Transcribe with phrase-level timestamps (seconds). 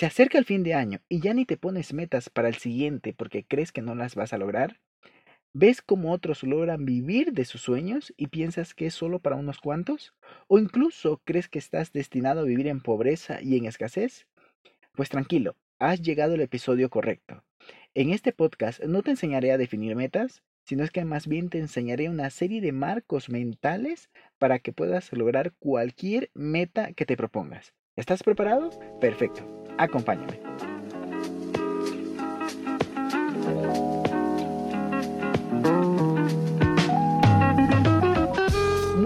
[0.00, 3.12] Se acerca el fin de año y ya ni te pones metas para el siguiente
[3.12, 4.80] porque crees que no las vas a lograr.
[5.52, 9.58] ¿Ves cómo otros logran vivir de sus sueños y piensas que es solo para unos
[9.58, 10.14] cuantos?
[10.46, 14.26] ¿O incluso crees que estás destinado a vivir en pobreza y en escasez?
[14.94, 17.44] Pues tranquilo, has llegado al episodio correcto.
[17.92, 21.58] En este podcast no te enseñaré a definir metas, sino es que más bien te
[21.58, 24.08] enseñaré una serie de marcos mentales
[24.38, 27.74] para que puedas lograr cualquier meta que te propongas.
[27.96, 28.70] ¿Estás preparado?
[28.98, 30.40] Perfecto, acompáñame.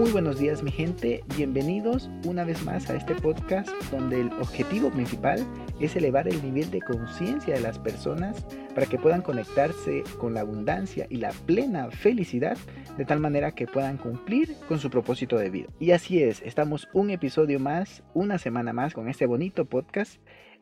[0.05, 4.91] Muy buenos días mi gente, bienvenidos una vez más a este podcast donde el objetivo
[4.91, 5.43] principal
[5.79, 8.45] es elevar el nivel de conciencia de las personas
[8.75, 12.57] para que puedan conectarse con la abundancia y la plena felicidad
[12.97, 15.67] de tal manera que puedan cumplir con su propósito de vida.
[15.79, 20.19] Y así es, estamos un episodio más, una semana más con este bonito podcast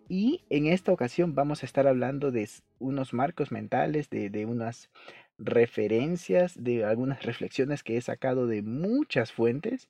[0.09, 4.89] y en esta ocasión vamos a estar hablando de unos marcos mentales, de, de unas
[5.37, 9.89] referencias, de algunas reflexiones que he sacado de muchas fuentes.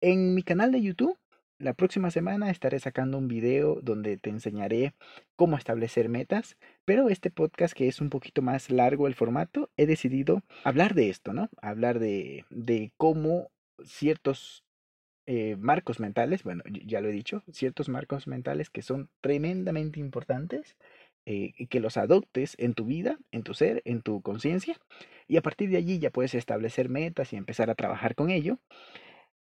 [0.00, 1.18] En mi canal de YouTube
[1.58, 4.92] la próxima semana estaré sacando un video donde te enseñaré
[5.36, 9.86] cómo establecer metas, pero este podcast que es un poquito más largo el formato, he
[9.86, 11.48] decidido hablar de esto, ¿no?
[11.62, 13.50] Hablar de, de cómo
[13.84, 14.63] ciertos
[15.26, 20.76] eh, marcos mentales, bueno, ya lo he dicho, ciertos marcos mentales que son tremendamente importantes,
[21.26, 24.78] eh, que los adoptes en tu vida, en tu ser, en tu conciencia,
[25.26, 28.58] y a partir de allí ya puedes establecer metas y empezar a trabajar con ello.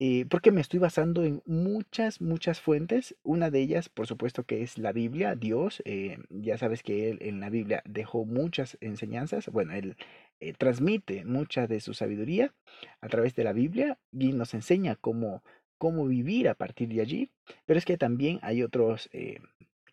[0.04, 3.14] Eh, porque me estoy basando en muchas, muchas fuentes.
[3.22, 5.80] Una de ellas, por supuesto, que es la Biblia, Dios.
[5.84, 9.46] Eh, ya sabes que Él en la Biblia dejó muchas enseñanzas.
[9.48, 9.96] Bueno, Él
[10.40, 12.52] eh, transmite mucha de su sabiduría
[13.00, 15.44] a través de la Biblia y nos enseña cómo,
[15.82, 17.30] cómo vivir a partir de allí.
[17.66, 19.10] Pero es que también hay otros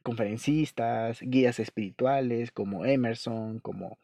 [0.03, 3.97] conferencistas, guías espirituales como Emerson, como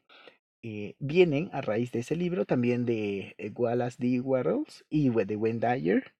[0.62, 4.22] eh, vienen a raíz de ese libro, también de eh, Wallace D.
[4.22, 6.14] Wattles y de Wayne Dyer.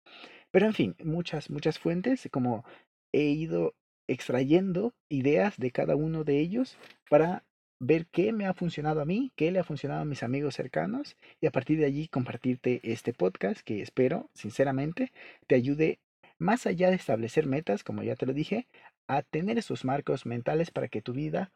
[0.51, 2.67] Pero en fin, muchas, muchas fuentes, como
[3.13, 3.75] he ido
[4.09, 6.77] extrayendo ideas de cada uno de ellos
[7.09, 7.45] para
[7.79, 11.17] ver qué me ha funcionado a mí, qué le ha funcionado a mis amigos cercanos
[11.41, 15.13] y a partir de allí compartirte este podcast que espero, sinceramente,
[15.49, 15.99] te ayude
[16.39, 18.69] más allá de establecer metas, como ya te lo dije,
[19.09, 21.51] a tener esos marcos mentales para que tu vida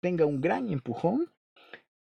[0.00, 1.30] tenga un gran empujón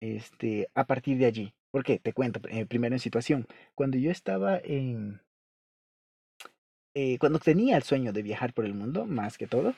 [0.00, 1.54] este, a partir de allí.
[1.70, 5.21] Porque te cuento, eh, primero en situación, cuando yo estaba en...
[6.94, 9.74] Eh, cuando tenía el sueño de viajar por el mundo, más que todo,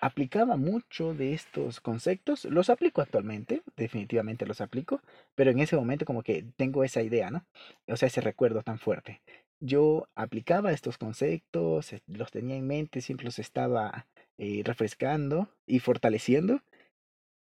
[0.00, 2.44] aplicaba mucho de estos conceptos.
[2.46, 5.00] Los aplico actualmente, definitivamente los aplico,
[5.34, 7.46] pero en ese momento como que tengo esa idea, ¿no?
[7.88, 9.22] O sea, ese recuerdo tan fuerte.
[9.60, 14.06] Yo aplicaba estos conceptos, eh, los tenía en mente, siempre los estaba
[14.64, 16.60] refrescando y fortaleciendo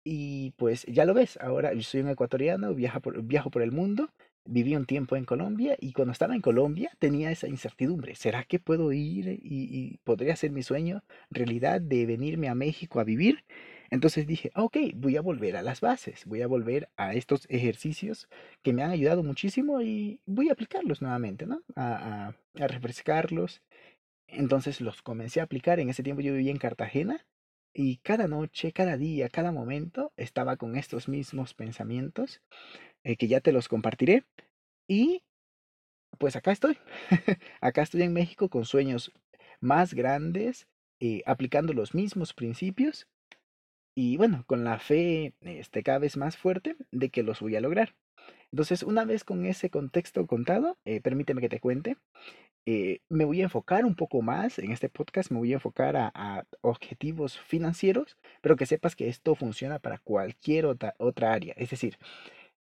[0.04, 4.10] y pues ya lo ves, ahora yo soy un ecuatoriano, viajo por el mundo,
[4.50, 8.16] viví un tiempo en Colombia y cuando estaba en Colombia tenía esa incertidumbre.
[8.16, 13.04] ¿Será que puedo ir y, podría ser mi sueño realidad de venirme a México a
[13.04, 13.46] vivir?
[13.92, 18.28] Entonces dije, ok, voy a volver a las bases, voy a volver a estos ejercicios
[18.62, 21.62] que me han ayudado muchísimo y voy a aplicarlos nuevamente, ¿no?
[21.76, 23.62] A, a, a refrescarlos.
[24.28, 25.80] Entonces los comencé a aplicar.
[25.80, 27.26] En ese tiempo yo vivía en Cartagena
[27.74, 32.42] y cada noche, cada día, cada momento estaba con estos mismos pensamientos
[33.04, 34.24] eh, que ya te los compartiré.
[34.88, 35.24] Y
[36.18, 36.78] pues acá estoy.
[37.62, 39.12] acá estoy en México con sueños
[39.62, 40.68] más grandes,
[41.00, 43.08] eh, aplicando los mismos principios
[43.96, 47.62] y bueno, con la fe este, cada vez más fuerte de que los voy a
[47.62, 47.96] lograr.
[48.52, 51.98] Entonces, una vez con ese contexto contado, eh, permíteme que te cuente,
[52.66, 55.98] eh, me voy a enfocar un poco más en este podcast, me voy a enfocar
[55.98, 61.54] a, objetivos financieros, pero que sepas que esto funciona para cualquier otra, otra área.
[61.58, 61.98] Es decir,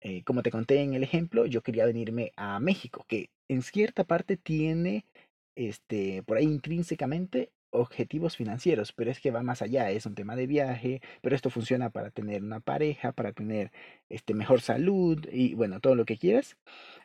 [0.03, 4.03] eh, como te conté en el ejemplo, yo quería venirme a México, que en cierta
[4.03, 5.05] parte tiene
[5.55, 10.35] este, por ahí intrínsecamente objetivos financieros, pero es que va más allá, es un tema
[10.35, 13.71] de viaje, pero esto funciona para tener una pareja, para tener
[14.09, 16.57] este mejor salud y bueno, todo lo que quieras,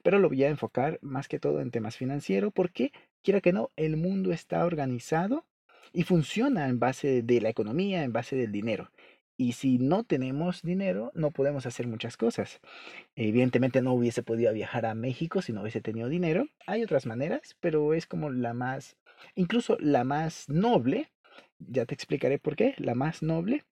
[0.02, 2.92] pero lo voy a enfocar más que todo en temas financieros porque
[3.22, 5.46] quiera que no, el mundo está organizado
[5.92, 8.90] y funciona en base de la economía, en base del dinero.
[9.38, 12.60] Y si no tenemos dinero, no podemos hacer muchas cosas.
[13.16, 16.48] Evidentemente no hubiese podido viajar a México si no hubiese tenido dinero.
[16.66, 18.98] Hay otras maneras, pero es como la más
[19.34, 21.10] Incluso la más noble,
[21.58, 23.64] ya te explicaré por qué, la más noble,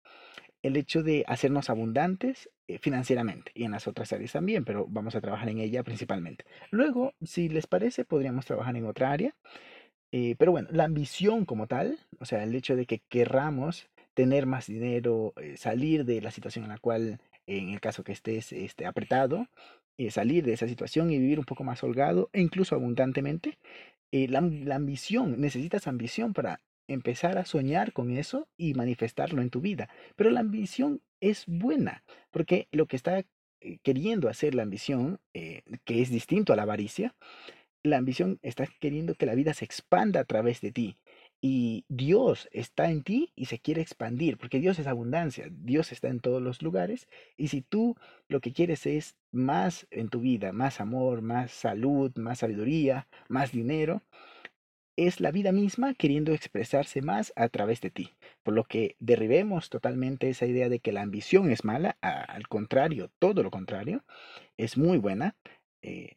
[0.63, 5.15] el hecho de hacernos abundantes eh, financieramente y en las otras áreas también, pero vamos
[5.15, 6.45] a trabajar en ella principalmente.
[6.71, 9.35] Luego, si les parece, podríamos trabajar en otra área.
[10.13, 14.47] Eh, pero bueno, la ambición como tal, o sea, el hecho de que querramos tener
[14.47, 18.53] más dinero, eh, salir de la situación en la cual, en el caso que estés
[18.53, 19.47] este, apretado,
[20.11, 23.59] salir de esa situación y vivir un poco más holgado e incluso abundantemente,
[24.13, 29.61] eh, la, ambición, necesitas ambición para empezar a soñar con eso y manifestarlo en tu
[29.61, 29.89] vida.
[30.15, 35.63] Pero la ambición es buena, porque lo que está eh, queriendo hacer la ambición, eh,
[35.85, 37.15] que es distinto a la avaricia,
[37.83, 40.97] la ambición está queriendo que la vida se expanda a través de ti.
[41.41, 46.09] Y Dios está en ti y se quiere expandir, porque Dios es abundancia, Dios está
[46.09, 47.09] en todos los lugares.
[47.37, 47.97] Y si tú
[48.29, 53.53] lo que quieres es más en tu vida, más amor, más salud, más sabiduría, más
[53.53, 54.03] dinero,
[54.97, 58.15] es la vida misma queriendo expresarse más a través de ti.
[58.43, 63.11] Por lo que derribemos totalmente esa idea de que la ambición es mala, al contrario,
[63.19, 64.05] todo lo contrario,
[64.57, 65.37] es muy buena,
[65.83, 66.17] eh,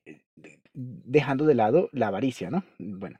[0.73, 2.63] dejando de lado la avaricia, ¿no?
[2.79, 3.19] Bueno,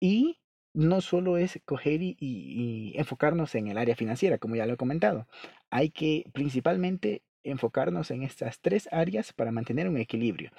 [0.00, 0.38] y
[0.74, 5.26] no solo es coger y, enfocarnos en el área financiera, como ya lo he comentado.
[5.70, 10.50] Hay que principalmente enfocarnos en estas tres áreas para mantener un equilibrio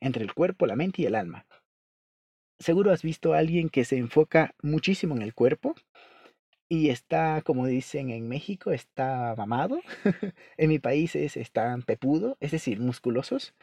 [0.00, 1.46] entre el cuerpo, la mente y el alma.
[2.58, 5.74] Seguro has visto a alguien que se enfoca muchísimo en el cuerpo
[6.68, 9.80] y está, como dicen en México, está mamado.
[10.56, 13.54] en mi país es, están pepudo, es decir, musculosos.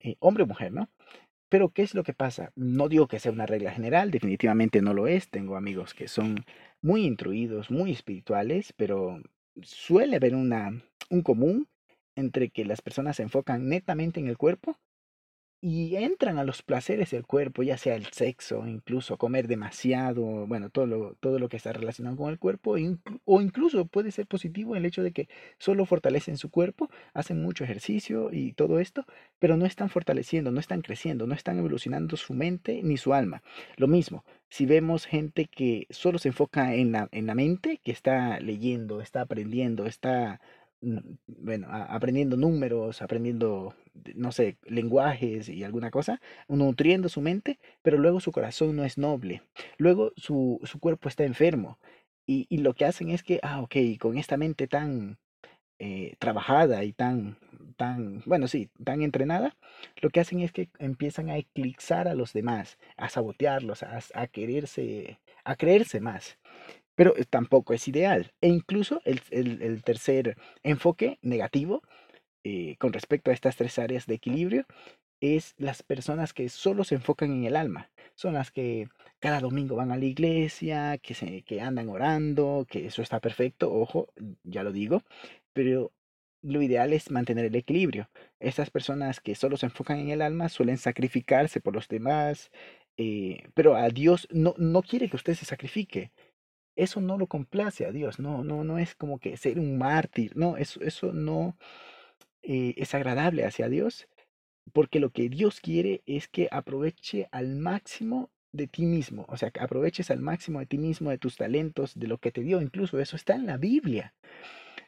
[0.00, 0.88] Eh, hombre o mujer, ¿no?
[1.52, 2.50] Pero ¿qué es lo que pasa?
[2.56, 5.28] No digo que sea una regla general, definitivamente no lo es.
[5.28, 6.46] Tengo amigos que son
[6.80, 9.20] muy intruidos, muy espirituales, pero
[9.60, 11.68] suele haber una, un común
[12.16, 14.78] entre que las personas se enfocan netamente en el cuerpo
[15.64, 20.70] y entran a los placeres del cuerpo, ya sea el sexo, incluso comer demasiado, bueno,
[20.70, 22.74] todo lo, todo lo que está relacionado con el cuerpo,
[23.24, 25.28] o incluso puede ser positivo el hecho de que
[25.58, 29.06] solo fortalecen su cuerpo, hacen mucho ejercicio y todo esto,
[29.38, 33.44] pero no están fortaleciendo, no están creciendo, no están evolucionando su mente ni su alma.
[33.76, 37.92] Lo mismo, si vemos gente que solo se enfoca en la, en la mente, que
[37.92, 40.40] está leyendo, está aprendiendo, está
[40.82, 43.74] bueno, aprendiendo números, aprendiendo,
[44.14, 48.98] no sé, lenguajes y alguna cosa, nutriendo su mente, pero luego su corazón no es
[48.98, 49.42] noble.
[49.78, 51.78] Luego su, su cuerpo está enfermo.
[52.26, 55.18] Y, y, lo que hacen es que, ah, ok, con esta mente tan
[55.78, 57.36] eh, trabajada y tan,
[57.76, 59.56] tan, bueno, sí, tan entrenada,
[60.00, 64.26] lo que hacen es que empiezan a eclipsar a los demás, a sabotearlos, a, a
[64.28, 66.38] quererse, a creerse más
[66.94, 68.32] pero eh, tampoco es ideal.
[68.40, 71.82] E incluso el, tercer enfoque negativo
[72.44, 74.66] eh, con respecto a estas tres áreas de equilibrio
[75.20, 77.90] es las personas que solo se enfocan en el alma.
[78.16, 78.88] Son las que
[79.20, 83.72] cada domingo van a la iglesia, que, se, que andan orando, que eso está perfecto,
[83.72, 84.08] ojo,
[84.42, 85.02] ya lo digo,
[85.52, 85.92] pero
[86.42, 88.10] lo ideal es mantener el equilibrio.
[88.40, 92.50] Estas personas que solo se enfocan en el alma suelen sacrificarse por los demás,
[92.96, 96.10] eh, pero a Dios no, no quiere que usted se sacrifique
[96.76, 100.36] eso no lo complace a Dios, no, no, no es como que ser un mártir,
[100.36, 101.56] no, eso, eso no
[102.42, 104.08] eh, es agradable hacia Dios,
[104.72, 109.50] porque lo que Dios quiere es que aproveche al máximo de ti mismo, o sea,
[109.50, 112.60] que aproveches al máximo de ti mismo, de tus talentos, de lo que te dio,
[112.60, 114.14] incluso eso está en la Biblia.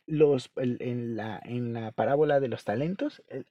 [0.07, 3.47] Los, en, la, en la parábola de los talentos, él,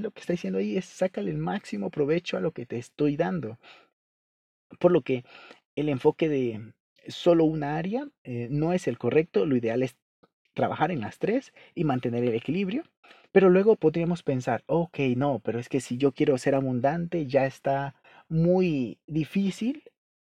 [0.00, 3.16] lo que está diciendo ahí es sácale el máximo provecho a lo que te estoy
[3.16, 3.58] dando.
[4.78, 5.24] Por lo que
[5.76, 6.72] el enfoque de,
[7.08, 9.96] solo una área eh, no es el correcto, lo ideal es
[10.54, 12.84] trabajar en las tres y mantener el equilibrio.
[13.32, 17.46] Pero luego podríamos pensar, ok, no, pero es que si yo quiero ser abundante ya
[17.46, 17.94] está
[18.28, 19.84] muy difícil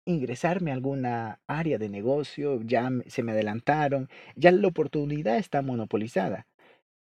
[0.06, 6.48] ingresarme a alguna área de negocio, ya se me adelantaron, ya la oportunidad está monopolizada.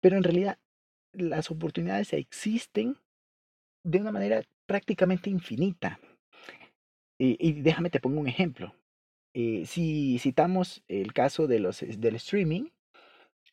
[0.02, 0.58] Pero en realidad
[1.14, 2.98] las oportunidades existen
[3.84, 6.00] de una manera prácticamente infinita.
[7.20, 8.76] Y, déjame te pongo un ejemplo.
[9.40, 12.70] Eh, si citamos el caso de los, del streaming,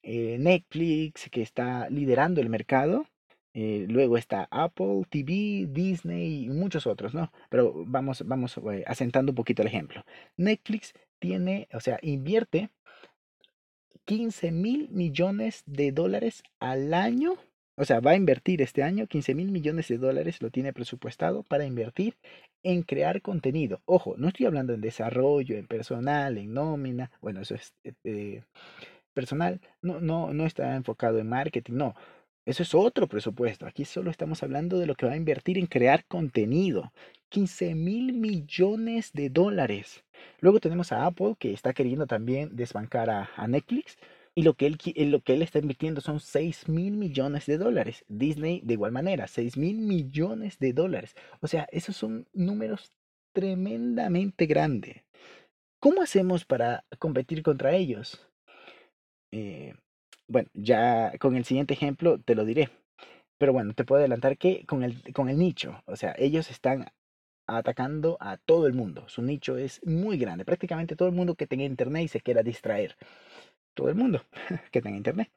[0.03, 3.05] eh, Netflix, que está liderando el mercado,
[3.53, 7.31] eh, luego está Apple TV, Disney y muchos otros, ¿no?
[7.51, 10.03] Pero vamos, vamos asentando un poquito el ejemplo.
[10.39, 12.71] Netflix tiene, o sea, invierte
[14.07, 17.37] 15 mil millones de dólares al año
[17.77, 21.43] o sea, va a invertir este año 15 mil millones de dólares, lo tiene presupuestado
[21.43, 22.17] para invertir
[22.63, 23.81] en crear contenido.
[23.85, 27.11] Ojo, no estoy hablando en desarrollo, en personal, en nómina.
[27.21, 28.43] Bueno, eso es eh, eh,
[29.13, 29.61] personal.
[29.83, 31.95] No, no, no está enfocado en marketing, no.
[32.47, 33.67] Eso es otro presupuesto.
[33.67, 36.93] Aquí solo estamos hablando de lo que va a invertir en crear contenido.
[37.31, 40.05] 15 mil millones de dólares.
[40.41, 43.97] Luego tenemos a Apple que está queriendo también desbancar a Netflix
[44.35, 44.79] y lo que él,
[45.11, 48.05] lo que él está invirtiendo son 6 mil millones de dólares.
[48.09, 51.15] Disney de igual manera, 6 mil millones de dólares.
[51.41, 52.93] O sea, esos son números
[53.33, 55.05] tremendamente grandes.
[55.81, 58.27] ¿Cómo hacemos para competir contra ellos?
[59.33, 59.75] Eh,
[60.27, 62.71] bueno, ya con el siguiente ejemplo te lo diré.
[63.39, 66.87] Pero bueno, te puedo adelantar que con el, con el nicho, o sea, ellos están
[67.47, 69.09] atacando a todo el mundo.
[69.09, 70.45] Su nicho es muy grande.
[70.45, 72.97] Prácticamente todo el mundo que tenga internet y se quiera distraer
[73.75, 74.25] todo el mundo
[74.73, 75.31] que tenga internet.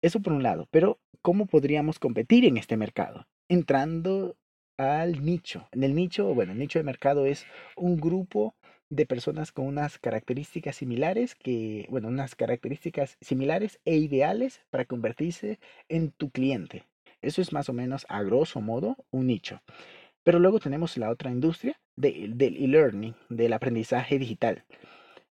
[0.00, 3.26] Eso por un lado, pero ¿cómo podríamos competir en este mercado?
[3.48, 4.36] Entrando
[4.76, 5.68] al nicho.
[5.72, 7.46] En el nicho, bueno, el nicho de mercado es
[7.76, 8.54] un grupo
[8.90, 15.58] de personas con unas características similares que, bueno, unas características similares e ideales para convertirse
[15.88, 16.84] en tu cliente.
[17.20, 19.60] Eso es más o menos a grosso modo un nicho.
[20.22, 24.64] Pero luego tenemos la otra industria del e-learning, del aprendizaje digital.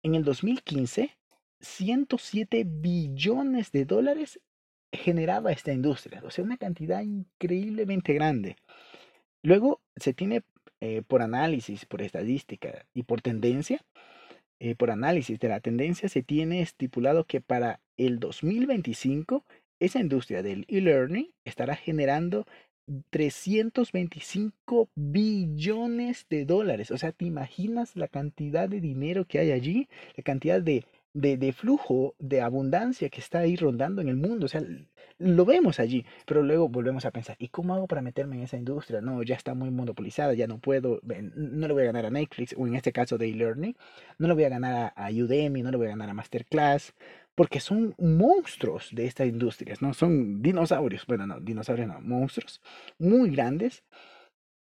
[0.02, 1.16] En el 2015
[1.60, 4.40] 107 billones de dólares
[4.92, 8.56] generaba esta industria, o sea, una cantidad increíblemente grande.
[9.42, 10.42] Luego se tiene
[10.80, 13.84] eh, por análisis, por estadística y por tendencia,
[14.58, 19.44] eh, por análisis de la tendencia, se tiene estipulado que para el 2025
[19.78, 22.46] esa industria del e-learning estará generando
[23.10, 26.90] 325 billones de dólares.
[26.90, 29.88] O sea, ¿te imaginas la cantidad de dinero que hay allí?
[30.16, 34.46] La cantidad de de, flujo, de abundancia que está ahí rondando en el mundo.
[34.46, 34.62] O sea,
[35.18, 38.56] lo vemos allí, pero luego volvemos a pensar, ¿y cómo hago para meterme en esa
[38.56, 39.00] industria?
[39.00, 42.54] No, ya está muy monopolizada, ya no puedo, no le voy a ganar a Netflix,
[42.56, 43.76] o en este caso de e-learning,
[44.18, 46.94] no le voy a ganar a, Udemy, no le voy a ganar a Masterclass,
[47.34, 49.94] porque son monstruos de estas industrias, ¿no?
[49.94, 52.60] Son dinosaurios, bueno, no, dinosaurios no, monstruos
[52.98, 53.84] muy grandes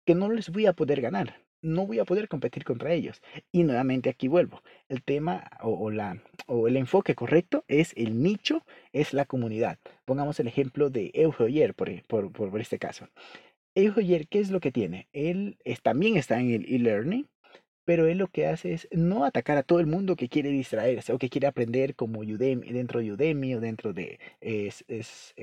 [0.04, 3.20] que no les voy a poder ganar no voy a poder competir contra ellos.
[3.52, 4.62] Y nuevamente aquí vuelvo.
[4.88, 9.78] El tema o, la, o el enfoque correcto es el nicho, es la comunidad.
[10.04, 13.08] Pongamos el ejemplo de Eujoyer por, por, por, este caso.
[13.74, 15.08] Eujoyer, ¿qué es lo que tiene?
[15.12, 17.28] Él también está en el e-learning,
[17.84, 21.12] pero él lo que hace es no atacar a todo el mundo que quiere distraerse
[21.12, 25.34] o que quiere aprender como Udemy, dentro de Udemy o dentro de es, es,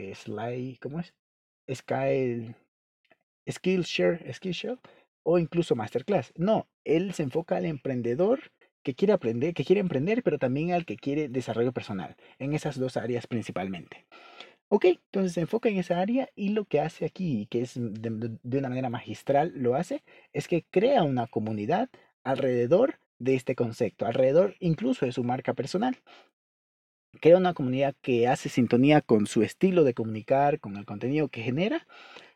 [0.80, 1.14] ¿cómo es?
[1.74, 2.54] Sky,
[3.50, 4.78] Skillshare, Skillshare
[5.26, 6.32] o incluso masterclass.
[6.38, 8.52] No, él se enfoca al emprendedor
[8.84, 12.80] que quiere aprender, que quiere emprender, pero también al que quiere desarrollo personal, en esas
[12.80, 14.06] dos áreas principalmente.
[14.68, 18.38] Ok, entonces se enfoca en esa área y lo que hace aquí, que es de,
[18.42, 21.90] de una manera magistral, lo hace, es que crea una comunidad
[22.24, 25.98] alrededor de este concepto, alrededor incluso de su marca personal.
[27.20, 31.42] Crea una comunidad que hace sintonía con su estilo de comunicar, con el contenido que
[31.42, 31.88] genera,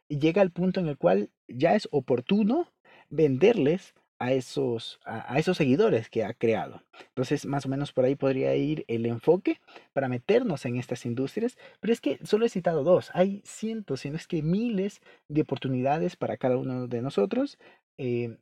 [0.08, 2.72] y llega al punto en el cual ya es oportuno
[3.10, 6.84] venderles a esos, a, esos seguidores que ha creado.
[7.08, 9.62] Entonces, más o menos por ahí podría ir el enfoque
[9.94, 14.10] para meternos en estas industrias, pero es que solo he citado dos, hay cientos, si
[14.10, 17.58] no es que miles de oportunidades para cada uno de nosotros,
[17.98, 18.38] eh,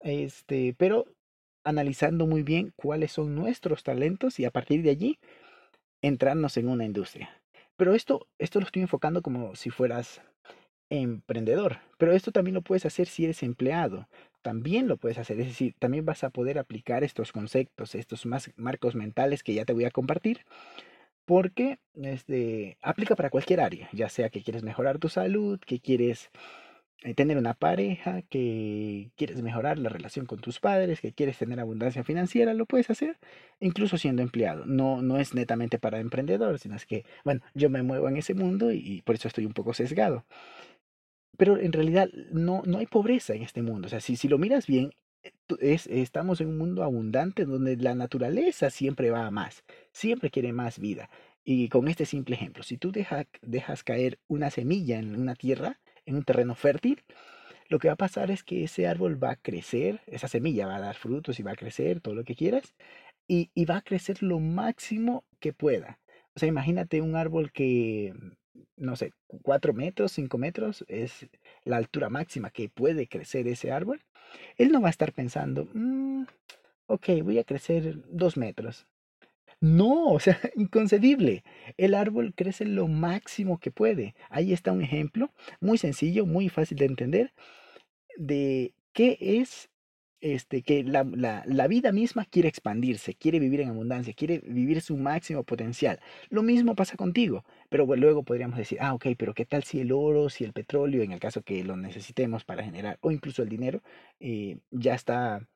[0.00, 1.06] este, pero
[1.64, 5.18] analizando muy bien cuáles son nuestros talentos y a partir de allí
[6.02, 7.30] entrarnos en una industria.
[7.76, 10.22] Pero esto, esto lo estoy enfocando como si fueras
[10.90, 11.78] emprendedor.
[11.98, 14.08] Pero esto también lo puedes hacer si eres empleado.
[14.42, 15.40] También lo puedes hacer.
[15.40, 19.64] Es decir, también vas a poder aplicar estos conceptos, estos más marcos mentales que ya
[19.64, 20.40] te voy a compartir.
[21.24, 26.30] Porque este, aplica para cualquier área, ya sea que quieres mejorar tu salud, que quieres
[27.02, 31.60] eh, tener una pareja, que quieres mejorar la relación con tus padres, que quieres tener
[31.60, 33.18] abundancia financiera, lo puedes hacer
[33.60, 34.66] incluso siendo empleado.
[34.66, 38.34] No, no es netamente para emprendedores, sino es que, bueno, yo me muevo en ese
[38.34, 40.24] mundo y por eso estoy un poco sesgado.
[41.36, 43.86] Pero en realidad no, no hay pobreza en este mundo.
[43.86, 47.76] O sea, si, si lo miras bien, eh, es, estamos en un mundo abundante donde
[47.76, 51.10] la naturaleza siempre va a más, siempre quiere más vida.
[51.44, 56.16] Y con este simple ejemplo, si tú dejas caer una semilla en una tierra, en
[56.16, 57.04] un terreno fértil,
[57.68, 60.76] lo que va a pasar es que ese árbol va a crecer, esa semilla va
[60.76, 62.74] a dar frutos y va a crecer, todo lo que quieras,
[63.28, 66.00] y, y va a crecer lo máximo que pueda.
[66.34, 68.12] O sea, imagínate un árbol que,
[68.76, 71.26] no sé, 4 metros, 5 metros es
[71.64, 74.02] la altura máxima que puede crecer ese árbol.
[74.56, 76.24] Él no va a estar pensando, mm,
[76.86, 78.86] ok, voy a crecer 2 metros.
[79.60, 81.44] No, o sea, inconcebible.
[81.76, 84.14] El árbol crece lo máximo que puede.
[84.30, 87.32] Ahí está un ejemplo muy sencillo, muy fácil de entender
[88.16, 89.68] de qué es
[90.34, 94.96] este, que la, la, vida misma quiere expandirse, quiere vivir en abundancia, quiere vivir su
[94.96, 96.00] máximo potencial.
[96.30, 99.92] Lo mismo pasa contigo, pero luego podríamos decir, ah, ok, pero ¿qué tal si el
[99.92, 103.48] oro, si el petróleo, en el caso que lo necesitemos para generar, o incluso el
[103.48, 103.82] dinero,
[104.20, 105.46] eh, ya está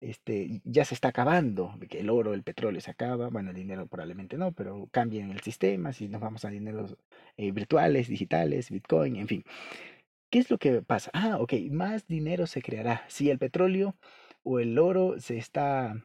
[0.00, 3.86] este, ya se está acabando, que el oro, el petróleo se acaba, bueno, el dinero
[3.86, 6.96] probablemente no, pero cambien el sistema, si nos vamos a dineros
[7.36, 9.44] eh, virtuales, digitales, Bitcoin, en fin.
[10.30, 11.10] ¿Qué es lo que pasa?
[11.14, 13.04] Ah, ok, más dinero se creará.
[13.08, 13.96] Si el petróleo
[14.42, 16.04] o el oro se está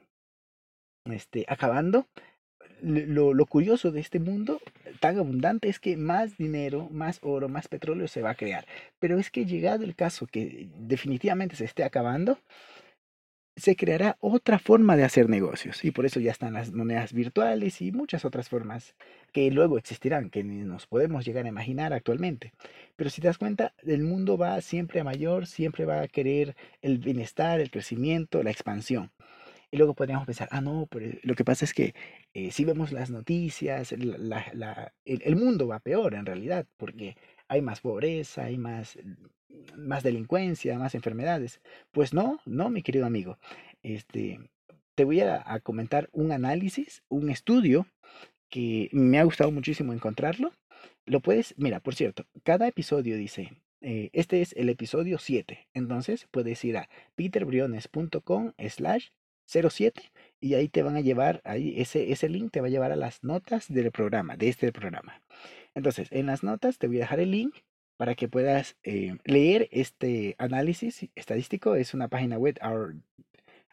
[1.05, 2.07] este, acabando,
[2.81, 4.61] lo, lo, curioso de este mundo
[4.99, 8.65] tan abundante es que más dinero, más oro, más petróleo se va a crear.
[8.99, 12.39] Pero es que llegado el caso que definitivamente se esté acabando,
[13.55, 17.81] se creará otra forma de hacer negocios y por eso ya están las monedas virtuales
[17.81, 18.95] y muchas otras formas
[19.33, 22.53] que luego existirán, que nos podemos llegar a imaginar actualmente.
[22.95, 26.55] Pero si te das cuenta, el mundo va siempre a mayor, siempre va a querer
[26.81, 29.11] el bienestar, el crecimiento, la expansión.
[29.71, 31.95] Y luego podríamos pensar, ah, no, pero lo que pasa es que
[32.33, 38.45] eh, si vemos las noticias, el mundo va peor en realidad, porque hay más pobreza,
[38.45, 38.97] hay más
[39.77, 41.61] más delincuencia, más enfermedades.
[41.91, 43.37] Pues no, no, mi querido amigo.
[43.81, 44.39] Este,
[44.95, 47.87] te voy a, comentar un análisis, un estudio
[48.53, 50.53] que me ha gustado muchísimo encontrarlo.
[51.07, 53.51] Lo puedes, mira, por cierto, cada episodio dice,
[53.81, 59.07] eh, este es el episodio 7, entonces puedes ir a peterbriones.com slash
[59.47, 60.03] 07
[60.39, 62.95] y ahí te van a llevar, ahí ese, ese link te va a llevar a
[62.95, 65.23] las notas del programa, de este programa.
[65.73, 67.55] Entonces, en las notas te voy a dejar el link
[67.97, 71.73] para que puedas eh, leer este análisis estadístico.
[71.73, 72.97] Es una página web, Our,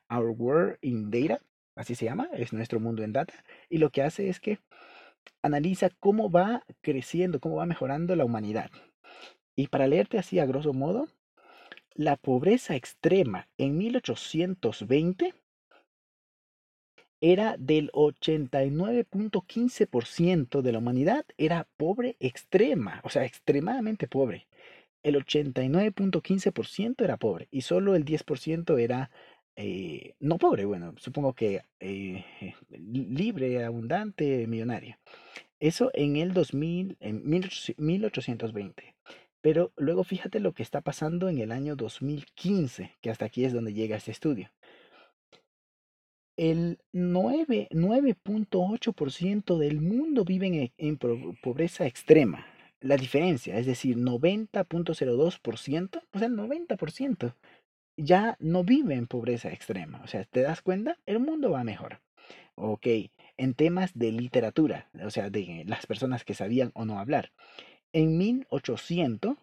[0.09, 1.43] Our World in Data,
[1.75, 3.35] así se llama, es nuestro mundo en data.
[3.69, 4.59] Y lo que hace es que
[5.43, 8.71] analiza cómo va creciendo, cómo va mejorando la humanidad.
[9.57, 11.09] Y para leerte así a grosso modo,
[11.95, 15.35] la pobreza extrema en 1820
[17.21, 24.49] era del 89.15% de la humanidad era pobre extrema, o sea, extremadamente pobre.
[25.03, 29.11] El 89.15% era pobre y solo el 10% era
[29.61, 32.25] eh, no pobre, bueno, supongo que eh,
[32.71, 34.99] libre, abundante, millonaria.
[35.59, 38.95] Eso en el 2000, en 1820.
[39.43, 43.53] Pero luego fíjate lo que está pasando en el año 2015, que hasta aquí es
[43.53, 44.51] donde llega este estudio
[46.41, 52.47] el 9.8% del mundo vive en, pobreza extrema.
[52.81, 57.35] La diferencia, es decir, 90.02%, o sea, el 90%
[58.03, 60.01] ya no vive en pobreza extrema.
[60.03, 60.99] O sea, ¿te das cuenta?
[61.07, 62.01] El mundo va mejor.
[62.55, 62.87] Ok,
[63.37, 67.33] en temas de literatura, o sea, de las personas que sabían o no hablar.
[67.93, 69.37] En 1800,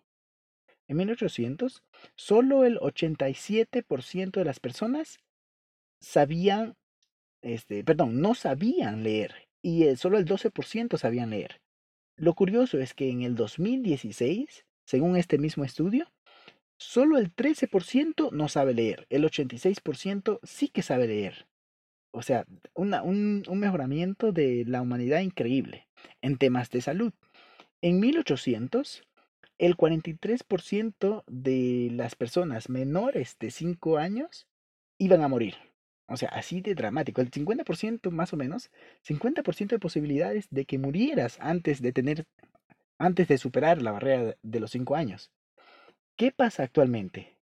[0.88, 1.84] en 1800,
[2.16, 5.18] solo el 87% de las personas
[6.00, 6.76] sabían
[7.42, 11.62] este, perdón, no sabían leer y eh, solo el 12% sabían leer.
[12.16, 16.12] Lo curioso es que en el 2016, según este mismo estudio,
[16.78, 21.48] solo el 13% no sabe leer, el 86% sí que sabe leer.
[22.12, 25.88] O sea, una, un, un mejoramiento de la humanidad increíble
[26.22, 27.14] en temas de salud.
[27.82, 29.04] En 1800,
[29.58, 34.48] el 43% de las personas menores de 5 años
[34.98, 35.56] iban a morir.
[36.08, 37.22] O sea, así de dramático.
[37.22, 38.72] El 50% más o menos,
[39.04, 42.26] 50% de posibilidades de que murieras antes de tener,
[42.98, 45.32] antes de superar la barrera de los 5 años.
[46.18, 47.38] ¿Qué pasa actualmente?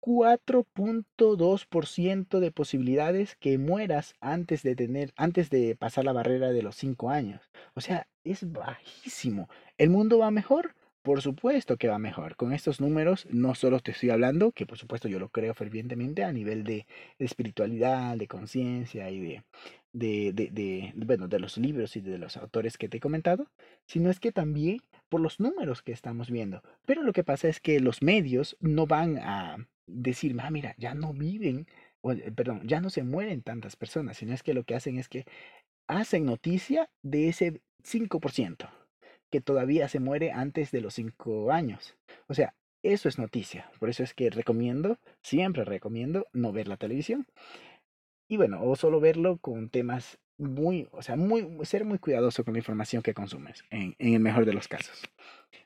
[0.00, 6.76] 4.2% de posibilidades que mueras antes de tener, antes de pasar la barrera de los
[6.76, 7.42] 5 años.
[7.74, 9.50] O sea, es bajísimo.
[9.76, 10.74] ¿El mundo va mejor?
[11.02, 12.36] Por supuesto que va mejor.
[12.36, 16.24] Con estos números no solo te estoy hablando, que por supuesto yo lo creo fervientemente
[16.24, 16.86] a nivel de,
[17.18, 19.44] espiritualidad, de conciencia y de,
[19.92, 23.50] de, de, bueno, de los libros y de los autores que te he comentado,
[23.86, 24.80] sino es que también
[25.14, 26.60] por los números que estamos viendo.
[26.86, 30.96] Pero lo que pasa es que los medios no van a, decir, ah, mira, ya
[30.96, 31.68] no viven,
[32.02, 35.08] eh, perdón, ya no se mueren tantas personas, sino es que lo que hacen es
[35.08, 35.24] que
[35.86, 38.68] hacen noticia de ese 5%
[39.30, 41.96] que todavía se muere antes de los 5 años.
[42.26, 43.70] O sea, eso es noticia.
[43.78, 47.28] Por eso es que recomiendo, siempre recomiendo no ver la televisión.
[48.26, 52.54] Y bueno, o solo verlo con temas muy, o sea, muy, ser muy cuidadoso con
[52.54, 55.02] la información que consumes, en, en el mejor de los casos.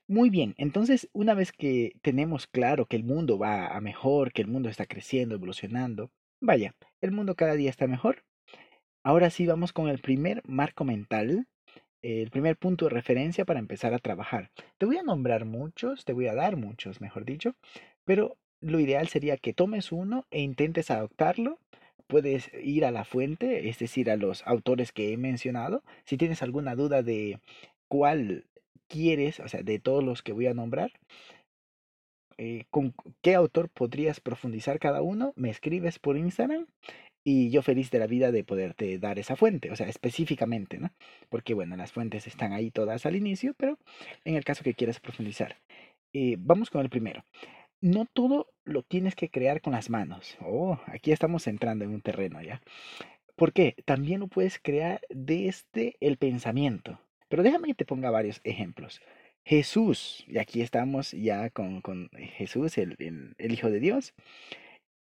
[0.07, 4.43] Muy bien, entonces una vez que tenemos claro que el mundo va a mejor, que
[4.43, 8.25] el mundo está creciendo, evolucionando, vaya, el mundo cada día está mejor.
[9.05, 11.47] Ahora sí vamos con el primer marco mental,
[12.03, 14.51] el primer punto de referencia para empezar a trabajar.
[14.79, 17.55] Te voy a nombrar muchos, te voy a dar muchos, mejor dicho,
[18.05, 21.59] pero lo ideal sería que tomes uno e intentes adoptarlo
[22.09, 25.85] puedes ir a la fuente, es decir, a los autores que he mencionado.
[26.05, 27.39] Si tienes alguna duda de
[27.89, 28.47] cuál
[28.89, 30.93] quieres, o sea, de todos los que voy a nombrar,
[32.39, 36.67] eh, con qué autor podrías profundizar cada uno, me escribes por Instagram
[37.25, 40.91] y yo feliz de la vida de poderte dar esa fuente, o sea, específicamente, ¿no?
[41.29, 43.79] Porque bueno, las fuentes están ahí todas al inicio, pero
[44.25, 45.57] en el caso que quieras profundizar.
[46.15, 47.23] Eh, vamos con el primero
[47.81, 50.37] no todo lo tienes que crear con las manos.
[50.41, 52.61] Oh, aquí estamos entrando en un terreno ya.
[53.37, 53.77] ¿Por qué?
[53.85, 57.01] También lo puedes crear desde el pensamiento.
[57.29, 59.01] Pero déjame que te ponga varios ejemplos.
[59.45, 61.81] Jesús, y aquí estamos ya con,
[62.37, 64.13] Jesús, el, Hijo de Dios,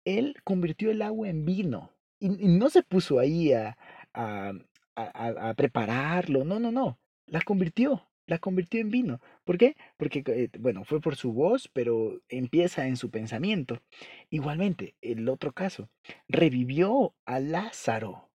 [0.05, 3.77] él convirtió el agua en vino y, no se puso ahí a,
[4.13, 9.19] a prepararlo, no, no, no, la convirtió la convirtió en vino.
[9.45, 9.75] ¿Por qué?
[9.97, 13.81] Porque, eh, bueno, fue por su voz, pero empieza en su pensamiento.
[14.29, 15.89] Igualmente, el otro caso,
[16.27, 18.29] revivió a Lázaro.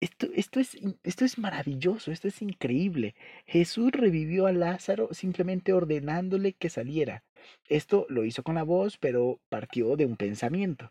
[0.00, 3.14] Esto, esto, es, esto es maravilloso, esto es increíble.
[3.46, 7.24] Jesús revivió a Lázaro simplemente ordenándole que saliera.
[7.68, 10.90] Esto lo hizo con la voz, pero partió de un pensamiento.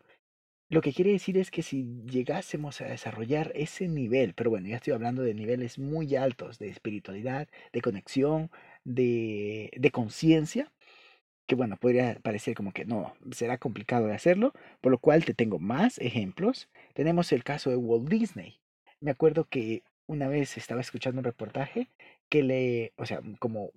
[0.68, 4.76] Lo que quiere decir es que si llegásemos a desarrollar ese nivel, pero bueno, ya
[4.76, 8.50] estoy hablando de niveles muy altos de espiritualidad, de conexión,
[8.84, 10.72] de, de conciencia,
[11.46, 15.34] que bueno, podría parecer como que no, será complicado de hacerlo, por lo cual te
[15.34, 16.68] tengo más ejemplos.
[16.94, 18.60] Tenemos el caso de Walt Disney.
[19.00, 21.90] Me acuerdo que una vez estaba escuchando un reportaje
[22.28, 23.70] que le, o sea, como,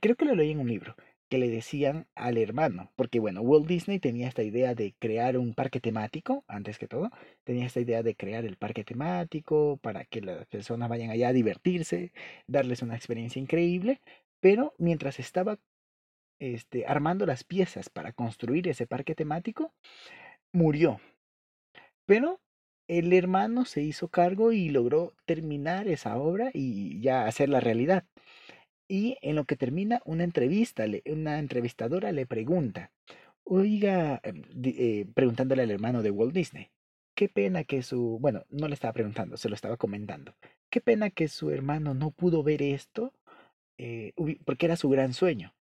[0.00, 0.96] creo que lo leí en un libro,
[1.32, 5.54] que le decían al hermano, porque bueno, Walt Disney tenía esta idea de crear un
[5.54, 7.10] parque temático, antes que todo,
[7.42, 11.32] tenía esta idea de crear el parque temático para que las personas vayan allá a
[11.32, 12.12] divertirse,
[12.46, 14.02] darles una experiencia increíble,
[14.40, 15.58] pero mientras estaba
[16.38, 19.72] este, armando las piezas para construir ese parque temático,
[20.52, 21.00] murió.
[22.04, 22.42] Pero
[22.88, 28.04] el hermano se hizo cargo y logró terminar esa obra y ya hacerla realidad.
[28.92, 32.92] Y en lo que termina una entrevista, una entrevistadora le pregunta,
[33.42, 36.68] oiga, em, eh, preguntándole al hermano de Walt Disney,
[37.14, 40.34] qué pena que su, bueno, no le estaba preguntando, se lo estaba comentando,
[40.68, 43.14] qué pena que su hermano no pudo ver esto
[43.78, 44.12] eh,
[44.44, 45.54] porque era su gran sueño.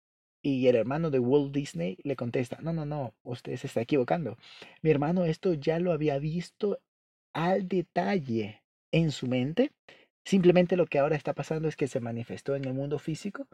[0.43, 4.39] Y el hermano de Walt Disney le contesta, no, no, no, usted se está equivocando.
[4.83, 6.81] Mi hermano esto ya lo había visto
[7.33, 9.71] al detalle en su mente
[10.25, 13.47] Simplemente lo que ahora está pasando es que se manifestó en el mundo físico,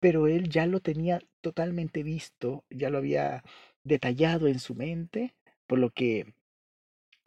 [0.00, 3.42] pero él ya lo tenía totalmente visto, ya lo había
[3.84, 5.34] detallado en su mente,
[5.66, 6.34] por lo que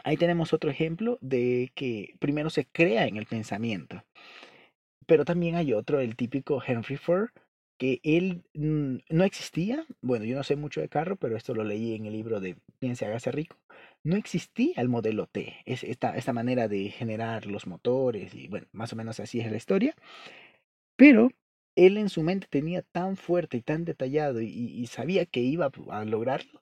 [0.04, 4.04] ahí tenemos otro ejemplo de que primero se crea en el pensamiento.
[5.06, 7.30] Pero también hay otro, el típico Henry Ford,
[7.78, 9.86] que él mm, no existía.
[10.02, 12.58] Bueno, yo no sé mucho de carro, pero esto lo leí en el libro de
[12.80, 13.58] Piense, hágase rico
[14.10, 18.68] no existía el modelo T, es esta, esta manera de generar los motores y bueno,
[18.72, 19.96] más o menos así es la historia.
[20.96, 21.30] Pero
[21.76, 26.06] él en su mente tenía tan fuerte y tan detallado y, sabía que iba a
[26.06, 26.60] lograrlo,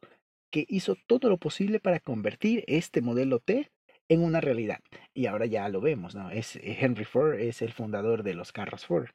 [0.52, 3.72] que hizo todo lo posible para convertir este modelo T
[4.10, 4.80] en una realidad.
[5.14, 6.30] Y ahora ya lo vemos, ¿no?
[6.30, 9.08] Es eh, Henry Ford es el fundador de los carros Ford.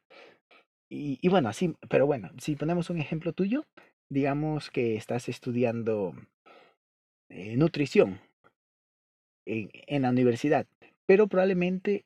[0.90, 3.64] Y, y bueno, así, pero bueno, si ponemos un ejemplo tuyo,
[4.10, 6.14] digamos que estás estudiando
[7.34, 8.20] eh, nutrición
[9.46, 10.66] en, la universidad,
[11.06, 12.04] pero probablemente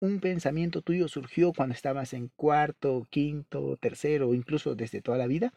[0.00, 5.52] un pensamiento tuyo surgió cuando estabas en cuarto, quinto, tercero, incluso desde toda la vida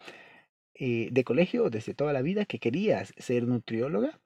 [0.75, 4.19] eh, de colegio, desde toda la vida, que querías ser nutrióloga.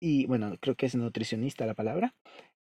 [0.00, 2.14] Y bueno, creo que es nutricionista la palabra.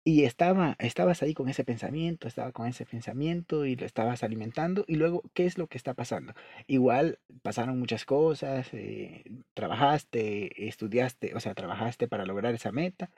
[0.07, 4.85] Y estaba, estabas ahí con ese pensamiento, estaba con ese pensamiento y lo estabas alimentando.
[4.87, 6.35] Y luego, ¿qué es lo que está pasando?
[6.67, 9.23] Igual pasaron muchas cosas, eh,
[9.55, 13.09] trabajaste, estudiaste, o sea, trabajaste para lograr esa meta,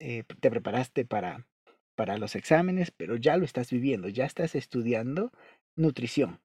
[0.00, 1.46] eh, te preparaste para,
[1.96, 5.32] para los exámenes, pero ya lo estás viviendo, ya estás estudiando
[5.76, 6.40] nutrición.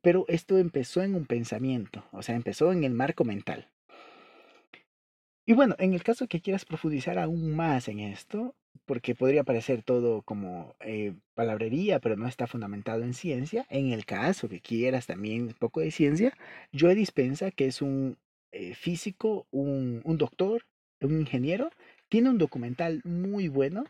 [0.00, 3.68] Pero esto empezó en un pensamiento, o sea, empezó en el marco mental.
[5.46, 9.82] Y bueno, en el caso que quieras profundizar aún más en esto, porque podría parecer
[9.82, 15.06] todo como eh, palabrería, pero no está fundamentado en ciencia, en el caso que quieras
[15.06, 16.36] también un poco de ciencia,
[16.78, 18.18] Joe Dispensa, que es un
[18.52, 20.66] eh, físico, un, un doctor,
[21.00, 21.70] un ingeniero,
[22.08, 23.84] tiene un documental muy bueno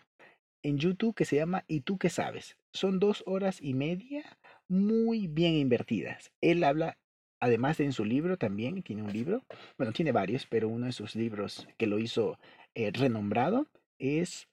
[0.62, 2.56] en YouTube que se llama ¿Y tú qué sabes?
[2.72, 6.32] Son dos horas y media muy bien invertidas.
[6.40, 6.98] Él habla,
[7.40, 9.44] además de en su libro también, tiene un libro,
[9.76, 12.38] bueno, tiene varios, pero uno de sus libros que lo hizo
[12.74, 13.66] eh, renombrado
[13.98, 14.48] es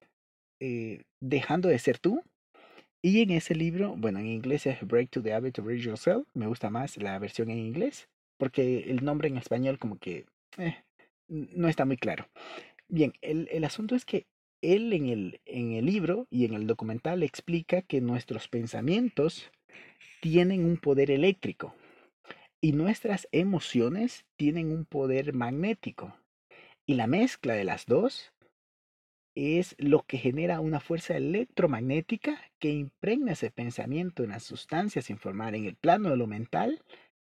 [0.60, 2.24] eh, Dejando de ser tú.
[3.02, 6.28] Y en ese libro, bueno, en inglés es Break to the Habit of Read Yourself.
[6.34, 10.26] Me gusta más la versión en inglés, porque el nombre en español como que
[10.58, 10.76] eh,
[11.28, 12.28] no está muy claro.
[12.90, 14.26] Bien, el, el asunto es que
[14.62, 19.50] él en el, en el libro y en el documental explica que nuestros pensamientos
[20.22, 21.74] tienen un poder eléctrico
[22.62, 26.16] y nuestras emociones tienen un poder magnético.
[26.86, 28.34] Y la mezcla de las dos
[29.40, 35.18] es lo que genera una fuerza electromagnética que impregna ese pensamiento en las sustancias sin
[35.18, 36.82] formar en el plano de lo mental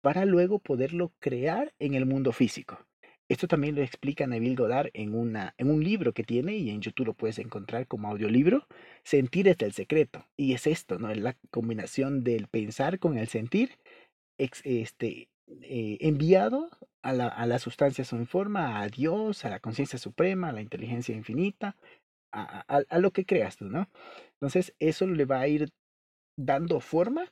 [0.01, 2.79] para luego poderlo crear en el mundo físico.
[3.29, 6.81] Esto también lo explica Neville Goddard en, una, en un libro que tiene y en
[6.81, 8.67] YouTube lo puedes encontrar como audiolibro,
[9.05, 10.27] Sentir es el secreto.
[10.37, 11.11] Y es esto, ¿no?
[11.11, 13.79] Es la combinación del pensar con el sentir
[14.37, 15.29] este,
[15.63, 16.71] eh, enviado
[17.03, 20.63] a la, a la sustancia sin forma, a Dios, a la conciencia suprema, a la
[20.63, 21.77] inteligencia infinita,
[22.33, 23.89] a, a, a lo que creas tú, ¿no?
[24.35, 25.71] Entonces eso le va a ir
[26.37, 27.31] dando forma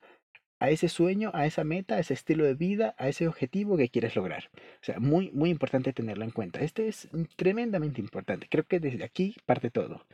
[0.60, 3.88] a ese sueño, a esa meta, a ese estilo de vida, a ese objetivo que
[3.88, 4.50] quieres lograr.
[4.54, 6.60] O sea, muy, muy importante tenerlo en cuenta.
[6.60, 8.48] Este es tremendamente importante.
[8.50, 10.04] Creo que desde aquí parte todo.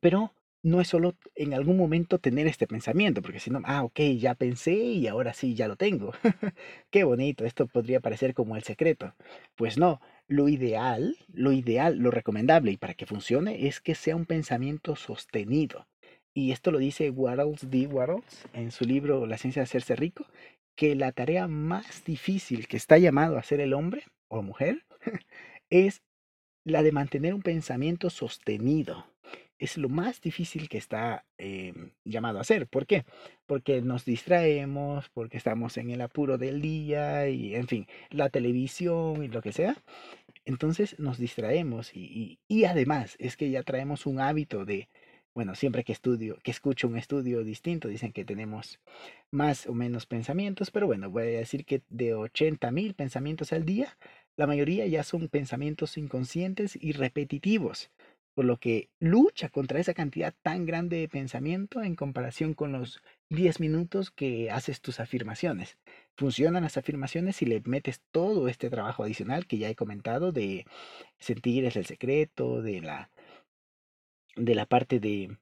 [0.00, 0.32] Pero
[0.66, 4.34] no es solo en algún momento tener este pensamiento, porque si no, ah, ok, ya
[4.34, 6.12] pensé y ahora sí, ya lo tengo.
[6.90, 9.14] Qué bonito, esto podría parecer como el secreto.
[9.54, 14.16] Pues no, lo ideal, lo ideal, lo recomendable y para que funcione es que sea
[14.16, 15.86] un pensamiento sostenido
[16.36, 17.86] y esto lo dice Waddles D.
[17.86, 20.26] Waddles en su libro La ciencia de hacerse rico,
[20.76, 24.84] que la tarea más difícil que está llamado a hacer el hombre o mujer
[25.70, 26.02] es
[26.62, 29.06] la de mantener un pensamiento sostenido.
[29.58, 32.66] Es lo más difícil que está em, llamado a hacer.
[32.66, 33.04] ¿Por qué?
[33.46, 39.24] Porque nos distraemos, porque estamos en el apuro del día y, en fin, la televisión
[39.24, 39.76] y lo que sea.
[40.44, 44.88] Entonces nos distraemos y, y además es que ya traemos un hábito de
[45.36, 48.80] bueno, siempre que estudio, que escucho un estudio distinto, dicen que tenemos
[49.30, 53.66] más o menos pensamientos, pero bueno, voy a decir que de 80 mil pensamientos al
[53.66, 53.98] día,
[54.38, 57.90] la mayoría ya son pensamientos inconscientes y repetitivos,
[58.36, 63.02] por lo que lucha contra esa cantidad tan grande de pensamiento en comparación con los
[63.30, 65.78] 10 minutos que haces tus afirmaciones.
[66.18, 70.66] Funcionan las afirmaciones si le metes todo este trabajo adicional que ya he comentado de
[71.18, 73.10] sentir es el secreto, de la
[74.36, 75.38] de la parte de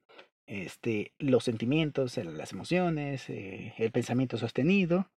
[0.47, 5.11] este, los sentimientos, las emociones, eh, el pensamiento sostenido.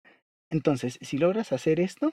[0.50, 2.12] Entonces, si logras hacer esto,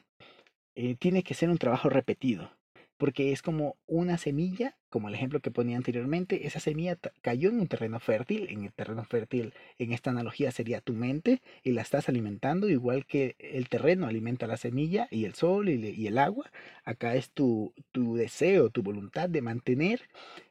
[0.75, 2.51] eh, tiene que ser un trabajo repetido
[2.97, 7.61] porque es como una semilla, como el ejemplo que ponía anteriormente, esa semilla cayó en
[7.61, 11.83] un terreno fértil, en el terreno fértil en esta analogía sería tu mente y la
[11.83, 16.51] estás alimentando igual que el terreno alimenta la semilla y el sol y, el agua,
[16.85, 20.03] acá es tu, tu deseo, tu voluntad de mantener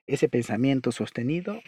[0.07, 1.61] ese pensamiento sostenido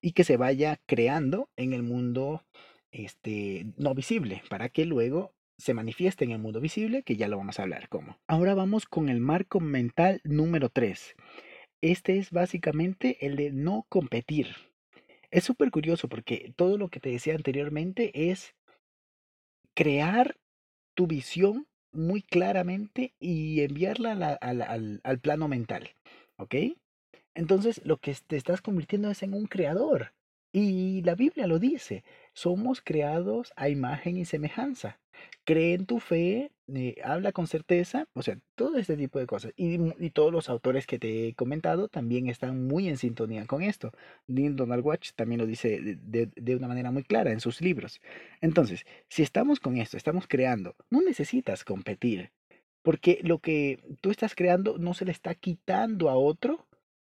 [0.00, 2.44] y que se vaya creando en el mundo
[2.92, 7.36] este, no visible, para que luego se manifiesta en el mundo visible, que ya lo
[7.36, 8.18] vamos a hablar cómo.
[8.26, 11.14] Ahora vamos con el marco mental número 3.
[11.82, 14.48] Este es básicamente el de no competir.
[15.30, 18.54] Es súper curioso porque todo lo que te decía anteriormente es
[19.74, 20.36] crear
[20.94, 25.90] tu visión muy claramente y enviarla al, al plano mental.
[26.36, 26.54] ¿Ok?
[27.34, 30.12] Entonces lo que te estás convirtiendo es en un creador.
[30.52, 34.99] Y la Biblia lo dice, somos creados a imagen y semejanza
[35.44, 39.52] cree en tu fe, eh, habla con certeza, o sea, todo este tipo de cosas.
[39.56, 43.62] Y, y, todos los autores que te he comentado también están muy en sintonía con
[43.62, 43.92] esto.
[44.26, 48.00] Dean Donald Watch también lo dice de, de, una manera muy clara en sus libros.
[48.40, 52.30] Entonces, si estamos con esto, estamos creando, no necesitas competir,
[52.82, 56.66] porque lo que tú estás creando no se le está quitando a otro.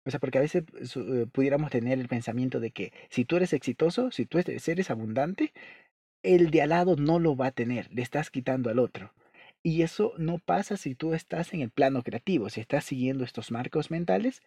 [0.07, 0.65] O sea, porque a veces
[0.97, 5.53] eh, pudiéramos tener el pensamiento de que si tú eres exitoso, si tú eres abundante,
[6.23, 9.13] el de al lado no lo va a tener, le estás quitando al otro.
[9.63, 13.51] Y eso no pasa si tú estás en el plano creativo, si estás siguiendo estos
[13.51, 14.43] marcos mentales,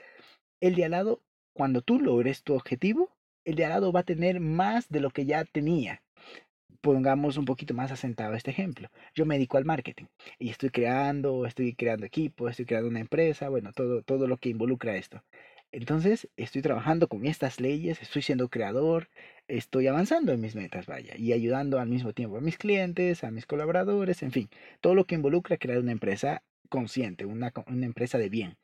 [0.59, 1.21] el de al lado,
[1.53, 3.11] cuando tú logres tu objetivo,
[3.45, 6.01] el de al lado va a tener más de lo que ya tenía.
[6.81, 8.89] pongamos un poquito más asentado este ejemplo.
[9.15, 10.05] Yo me dedico al marketing
[10.39, 14.49] y estoy creando, estoy creando equipo, estoy creando una empresa, bueno, todo, todo lo que
[14.49, 15.23] involucra esto.
[15.71, 19.09] Entonces, estoy trabajando con estas leyes, estoy siendo creador,
[19.47, 23.31] estoy avanzando en mis metas, vaya, y ayudando al mismo tiempo a mis clientes, a
[23.31, 24.49] mis colaboradores, en fin,
[24.81, 28.57] todo lo que involucra crear una empresa consciente, una, una empresa de bien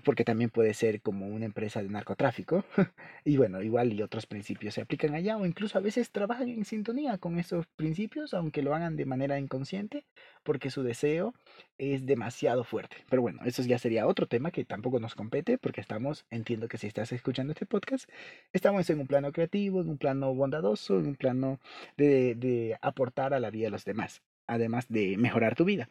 [0.00, 2.64] porque también puede ser como una empresa de narcotráfico.
[3.24, 6.64] y bueno, igual y otros principios se aplican allá o incluso a veces trabajan en
[6.64, 10.04] sintonía con esos principios, aunque lo hagan de manera inconsciente,
[10.42, 11.34] porque su deseo
[11.78, 12.96] es demasiado fuerte.
[13.08, 16.78] Pero bueno, eso ya sería otro tema que tampoco nos compete, porque estamos, entiendo que
[16.78, 18.08] si estás escuchando este podcast,
[18.52, 21.60] estamos en un plano creativo, en un plano bondadoso, en un plano
[21.96, 25.88] de, aportar a la vida de los demás, además de mejorar tu vida.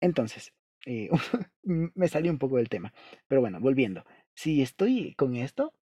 [0.00, 0.52] Entonces,
[0.86, 1.08] eh,
[1.62, 2.92] me salió un poco del tema.
[3.28, 4.04] Pero bueno, volviendo.
[4.34, 5.72] Si estoy con esto,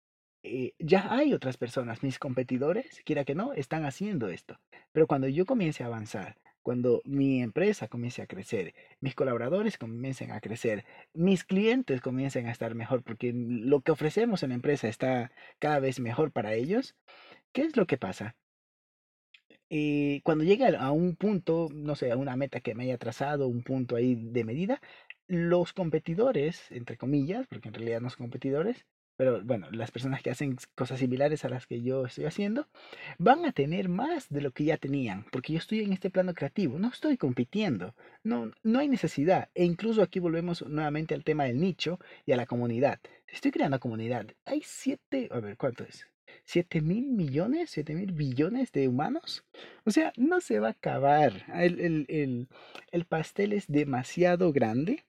[0.43, 4.59] eh, ya hay otras personas, mis competidores, quiera que no, están haciendo esto.
[4.93, 10.31] Pero cuando yo comience a avanzar, cuando mi empresa comience a crecer, mis colaboradores comiencen
[10.33, 14.88] a crecer, mis clientes comiencen a estar mejor, porque lo que ofrecemos en la empresa
[14.88, 16.97] está cada vez mejor para ellos,
[17.53, 18.37] ¿qué es lo que pasa?
[19.75, 23.49] Eh, cuando llegue a un punto, no sé, a una meta que me haya trazado,
[23.49, 24.83] un punto ahí de medida,
[25.29, 28.85] los competidores, entre comillas, porque en realidad no son competidores,
[29.17, 32.69] pero bueno, las personas que hacen cosas similares a las que yo estoy haciendo,
[33.17, 36.35] van a tener más de lo que ya tenían, porque yo estoy en este plano
[36.35, 41.45] creativo, no estoy compitiendo, no, no hay necesidad, e incluso aquí volvemos nuevamente al tema
[41.45, 43.01] del nicho y a la comunidad.
[43.27, 46.12] Estoy creando comunidad, hay siete, a ver, ¿cuánto es?
[46.47, 47.77] ¿7 mil millones?
[47.77, 49.45] ¿7 mil billones de humanos?
[49.85, 51.45] O sea, no se va a acabar.
[51.55, 52.07] El,
[52.90, 55.05] el, pastel es demasiado grande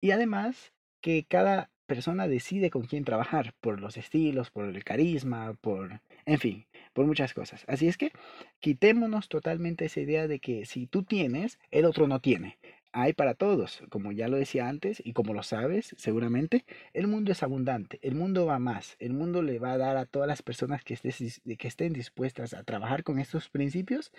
[0.00, 5.54] y además que cada persona decide con quién trabajar, por los estilos, por el carisma,
[5.54, 7.64] por, en fin, por muchas cosas.
[7.66, 8.12] Así es que
[8.60, 12.58] quitémonos totalmente esa idea de que si tú tienes, el otro no tiene
[12.92, 17.32] hay para todos, como ya lo decía antes y como lo sabes seguramente, el mundo
[17.32, 20.42] es abundante, el mundo va más, el mundo le va a dar a todas las
[20.42, 24.12] personas que, estén dispuestas a trabajar con estos principios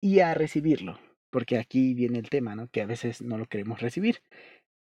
[0.00, 0.98] y a recibirlo,
[1.30, 2.68] porque aquí viene el tema, ¿no?
[2.68, 4.22] Que a veces no lo queremos recibir.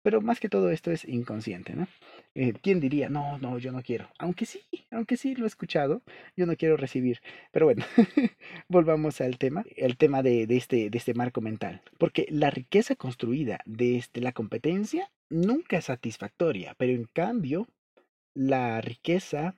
[0.03, 1.87] Pero más que todo esto es inconsciente, ¿no?
[2.35, 4.09] Eh, ¿Quién diría, no, no, yo no quiero?
[4.19, 6.03] Aunque sí, aunque sí lo he escuchado,
[6.35, 7.21] yo no quiero recibir.
[7.51, 7.85] Pero bueno,
[8.69, 11.83] volvamos al tema, el tema de, este, de este marco mental.
[11.99, 17.69] Porque la riqueza construida desde la competencia nunca es satisfactoria, pero en cambio,
[18.35, 19.55] la riqueza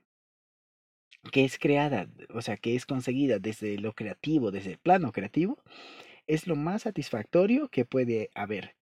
[1.32, 5.58] que es creada, o sea, que es conseguida desde lo creativo, desde el plano creativo,
[6.26, 8.76] es lo más satisfactorio que puede haber.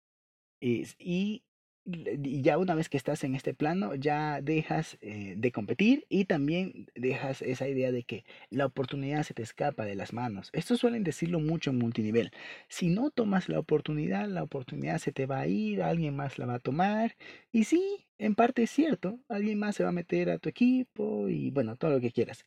[0.60, 1.42] y y
[1.88, 6.86] ya una vez que estás en este plano, ya dejas eh, de competir y también
[6.94, 10.50] dejas esa idea de que la oportunidad se te escapa de las manos.
[10.52, 12.30] Esto suelen decirlo mucho en multinivel.
[12.68, 16.46] Si no tomas la oportunidad, la oportunidad se te va a ir, alguien más la
[16.46, 17.16] va a tomar.
[17.52, 21.28] Y sí, en parte es cierto, alguien más se va a meter a tu equipo
[21.28, 22.44] y bueno, todo lo que quieras.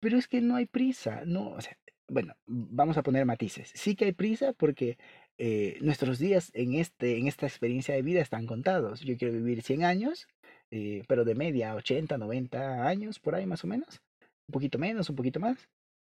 [0.00, 1.76] Pero es que no hay prisa, no, o sea,
[2.08, 3.70] bueno, vamos a poner matices.
[3.74, 4.98] Sí que hay prisa porque
[5.38, 9.00] eh, nuestros días en, este, en esta experiencia de vida están contados.
[9.00, 10.28] Yo quiero vivir 100 años,
[10.70, 14.00] eh, pero de media 80, 90 años, por ahí más o menos.
[14.48, 15.68] Un poquito menos, un poquito más.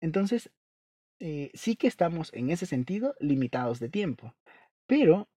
[0.01, 0.49] Entonces,
[1.19, 4.34] eh, sí que estamos en ese sentido limitados de tiempo.
[4.88, 5.30] Pero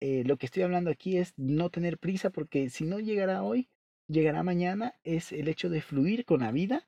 [0.00, 3.68] lo que estoy hablando aquí es no tener prisa porque si no llegará hoy,
[4.06, 6.86] llegará mañana, es el hecho de fluir con la vida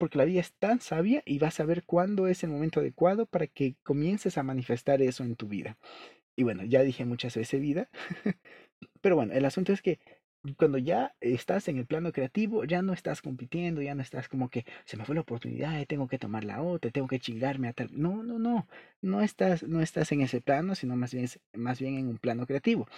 [0.00, 3.26] porque la vida es tan sabia y vas a ver cuándo es el momento adecuado
[3.26, 5.76] para que comiences a manifestar eso en tu vida.
[6.36, 7.90] Y bueno, ya dije muchas veces vida,
[9.02, 10.00] pero bueno, el asunto es que
[10.56, 14.48] cuando ya estás en el plano creativo, ya no estás compitiendo, ya no estás como
[14.48, 17.72] que se me fue la oportunidad, tengo que tomar la otra, tengo que chingarme a
[17.74, 17.90] tal.
[17.92, 18.66] No, no, no,
[19.02, 22.46] no estás, no estás en ese plano, sino más bien, más bien en un plano
[22.46, 22.88] creativo.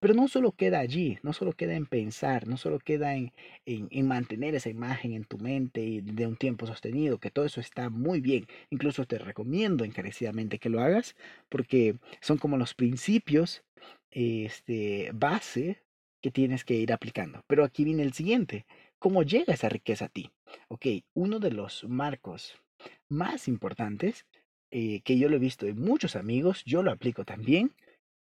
[0.00, 3.32] Pero no solo queda allí, no solo queda en pensar, no solo queda en,
[3.66, 7.90] en, mantener esa imagen en tu mente de un tiempo sostenido, que todo eso está
[7.90, 8.46] muy bien.
[8.70, 11.16] Incluso te recomiendo encarecidamente que lo hagas,
[11.48, 13.64] porque son como los principios
[14.10, 15.82] este, base
[16.22, 17.42] que tienes que ir aplicando.
[17.46, 18.66] Pero aquí viene el siguiente.
[18.98, 20.30] ¿Cómo llega esa riqueza a ti?
[20.68, 22.60] Ok, uno de los marcos
[23.08, 24.26] más importantes
[24.70, 27.74] eh, que yo lo he visto en muchos amigos, yo lo aplico también,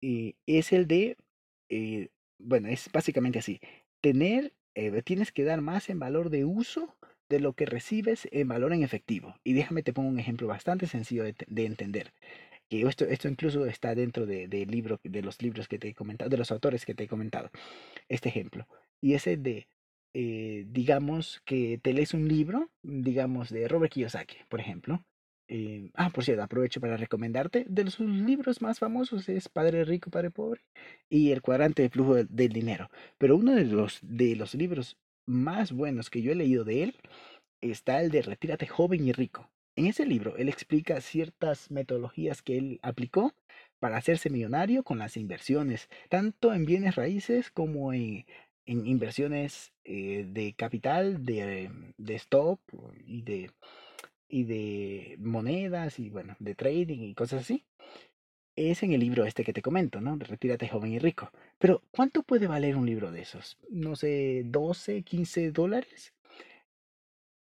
[0.00, 1.16] eh, es el de
[1.68, 2.08] eh,
[2.38, 3.60] bueno, es básicamente así.
[4.00, 4.52] Tener,
[5.04, 6.96] tienes que dar más en valor de uso
[7.28, 9.36] de lo que recibes en valor en efectivo.
[9.44, 12.12] Y déjame te pongo un ejemplo bastante sencillo de, entender.
[12.72, 16.30] Que esto, esto incluso está dentro de, libro, de los libros que te he comentado,
[16.30, 17.50] de los autores que te he comentado.
[18.08, 18.66] Este ejemplo.
[18.98, 19.68] Y ese de,
[20.14, 25.04] eh, digamos que te lees un libro, digamos, de Robert Kiyosaki, por ejemplo.
[25.48, 27.66] Eh, ah, por cierto, aprovecho para recomendarte.
[27.68, 30.62] De sus libros más famosos es Padre Rico, Padre Pobre
[31.10, 32.88] y El Cuadrante de Flujo del, del Dinero.
[33.18, 34.96] Pero uno de los, de los libros
[35.26, 36.96] más buenos que yo he leído de él
[37.60, 39.51] está el de Retírate joven y rico.
[39.74, 43.34] En ese libro, él explica ciertas metodologías que él aplicó
[43.78, 48.26] para hacerse millonario con las inversiones, tanto en bienes raíces como en,
[48.66, 52.60] en inversiones eh, de capital, de, de stock
[53.06, 53.50] y de,
[54.28, 57.64] y de monedas y bueno, de trading y cosas así.
[58.54, 60.16] Es en el libro este que te comento, ¿no?
[60.16, 61.30] Retírate joven y rico.
[61.58, 63.56] Pero, ¿cuánto puede valer un libro de esos?
[63.70, 66.12] No sé, 12, 15 dólares.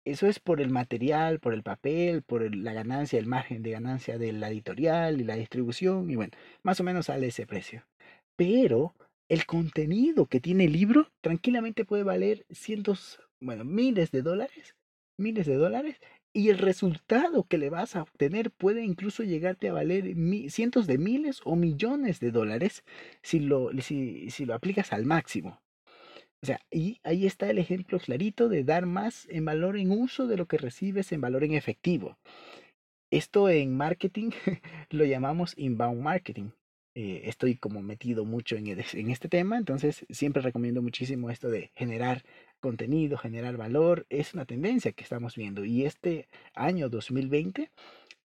[0.05, 4.17] Eso es por el material, por el papel, por la ganancia, el margen de ganancia
[4.17, 6.09] de la editorial y la distribución.
[6.09, 7.85] Y bueno, más o menos sale ese precio.
[8.35, 8.95] Pero
[9.29, 14.75] el contenido que tiene el libro tranquilamente puede valer cientos, bueno, miles de dólares.
[15.17, 16.01] Miles de dólares.
[16.33, 20.15] Y el resultado que le vas a obtener puede incluso llegarte a valer
[20.49, 22.83] cientos de miles o millones de dólares
[23.21, 25.62] si lo, si, si lo aplicas al máximo.
[26.43, 30.27] O sea, y ahí está el ejemplo clarito de dar más en valor en uso
[30.27, 32.17] de lo que recibes en valor en efectivo.
[33.11, 34.31] Esto en marketing
[34.89, 36.49] lo llamamos inbound marketing.
[36.95, 41.71] Eh, estoy como metido mucho en, en este tema, entonces siempre recomiendo muchísimo esto de
[41.75, 42.23] generar
[42.59, 44.05] contenido, generar valor.
[44.09, 47.71] Es una tendencia que estamos viendo y este año 2020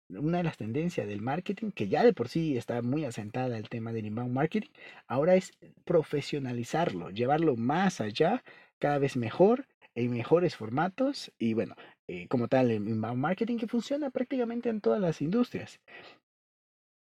[0.09, 3.69] una de las tendencias del marketing, que ya de por sí está muy asentada el
[3.69, 4.69] tema del inbound marketing,
[5.07, 5.53] ahora es
[5.85, 8.43] profesionalizarlo, llevarlo más allá,
[8.79, 11.75] cada vez mejor, en mejores formatos y bueno,
[12.07, 15.79] eh, como tal, el inbound marketing que funciona prácticamente en todas las industrias.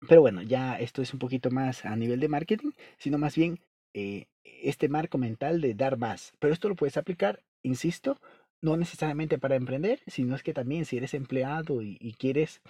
[0.09, 3.61] Pero bueno, ya esto es un poquito más a nivel de marketing, sino más bien
[3.95, 6.33] eh, este marco mental de dar más.
[6.39, 8.21] Pero esto lo puedes aplicar, insisto,
[8.61, 12.63] no necesariamente para emprender, sino es que también si eres empleado y, quieres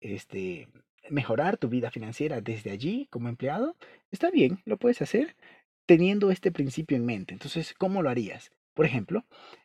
[0.00, 0.68] este,
[1.10, 3.76] mejorar tu vida financiera desde allí como empleado,
[4.10, 5.36] está bien, lo puedes hacer
[5.86, 7.34] teniendo este principio en mente.
[7.34, 8.52] Entonces, ¿cómo lo harías?
[8.74, 9.24] Por ejemplo,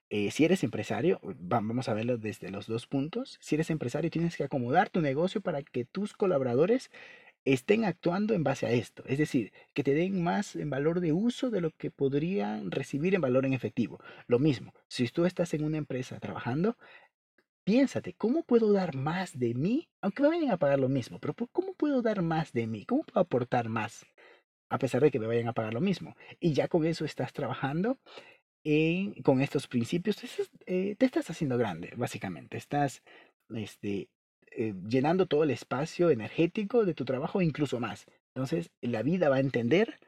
[0.09, 3.37] eh, si eres empresario, vamos a verlo desde los dos puntos.
[3.41, 6.89] Si eres empresario, tienes que acomodar tu negocio para que tus colaboradores
[7.53, 9.03] estén actuando en base a esto.
[9.07, 13.15] Es decir, que te den más en valor de uso de lo que podrían recibir
[13.15, 13.99] en valor en efectivo.
[14.27, 16.77] Lo mismo, si tú estás en una empresa trabajando,
[17.63, 19.87] piénsate, ¿cómo puedo dar más de mí?
[20.01, 22.85] Aunque me vayan a pagar lo mismo, pero ¿cómo puedo dar más de mí?
[22.85, 24.05] ¿Cómo puedo aportar más?
[24.69, 26.15] A pesar de que me vayan a pagar lo mismo.
[26.39, 27.97] Y ya con eso estás trabajando
[29.23, 30.27] con estos principios, te,
[30.65, 32.57] eh, te estás haciendo grande, básicamente.
[32.57, 33.01] Estás
[33.49, 34.09] este,
[34.59, 38.07] eh, llenando todo el espacio energético de tu trabajo, incluso más.
[38.33, 39.99] Entonces, la vida va a entender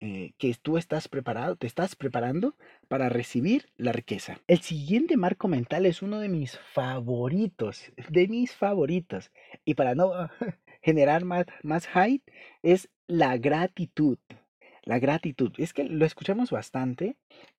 [0.00, 2.56] eh, que tú estás preparado, te estás preparando
[2.88, 4.40] para recibir la riqueza.
[4.46, 9.30] El siguiente marco mental es uno de mis favoritos, de mis favoritos.
[9.66, 10.10] Y para no
[10.82, 12.32] generar más, más hype,
[12.62, 14.18] es la gratitud.
[14.84, 15.52] La gratitud.
[15.58, 17.16] Es que lo escuchamos bastante.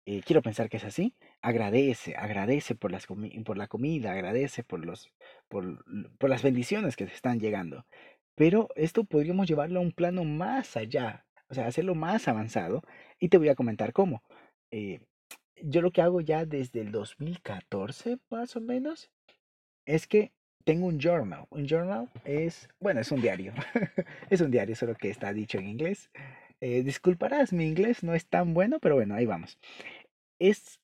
[0.08, 1.14] Eh, quiero pensar que es así.
[1.44, 5.12] Agradece, agradece por, las por la comida, agradece por, los,
[5.50, 5.84] por,
[6.18, 7.86] por las bendiciones que te están llegando.
[8.36, 12.82] Pero esto podríamos llevarlo a un plano más allá, o sea, hacerlo más avanzado.
[13.20, 14.24] Y te voy a comentar cómo.
[14.72, 15.02] Eh,
[15.62, 19.12] yo lo que hago ya desde el 2014, más o menos,
[19.86, 20.32] es que
[20.64, 21.46] tengo un journal.
[21.50, 23.54] Un journal es, bueno, es un diario.
[24.30, 26.10] es un diario, solo que está dicho en inglés.
[26.62, 29.60] Eh, disculparás, mi inglés no es tan bueno, pero bueno, ahí vamos.
[30.40, 30.80] Es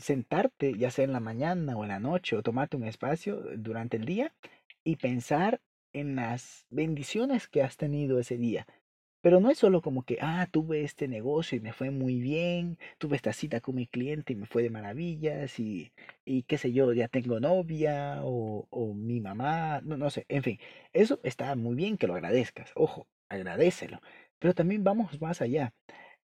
[0.00, 3.96] sentarte, ya sea en la mañana o en la noche, o tomarte un espacio durante
[3.96, 4.34] el día
[4.84, 5.60] y pensar
[5.92, 8.66] en las bendiciones que has tenido ese día.
[9.22, 12.78] Pero no es solo como que, ah, tuve este negocio y me fue muy bien,
[12.98, 15.92] tuve esta cita con mi cliente y me fue de maravillas y,
[16.24, 20.42] y qué sé yo, ya tengo novia o, o mi mamá, no, no sé, en
[20.42, 20.58] fin,
[20.94, 24.00] eso está muy bien que lo agradezcas, ojo, agradecelo,
[24.38, 25.74] pero también vamos más allá.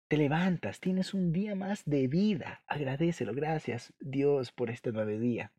[0.08, 2.62] Te levantas, tienes un día más de vida.
[2.68, 3.34] Agradecelo.
[3.34, 5.52] Gracias, Dios, por este nuevo día.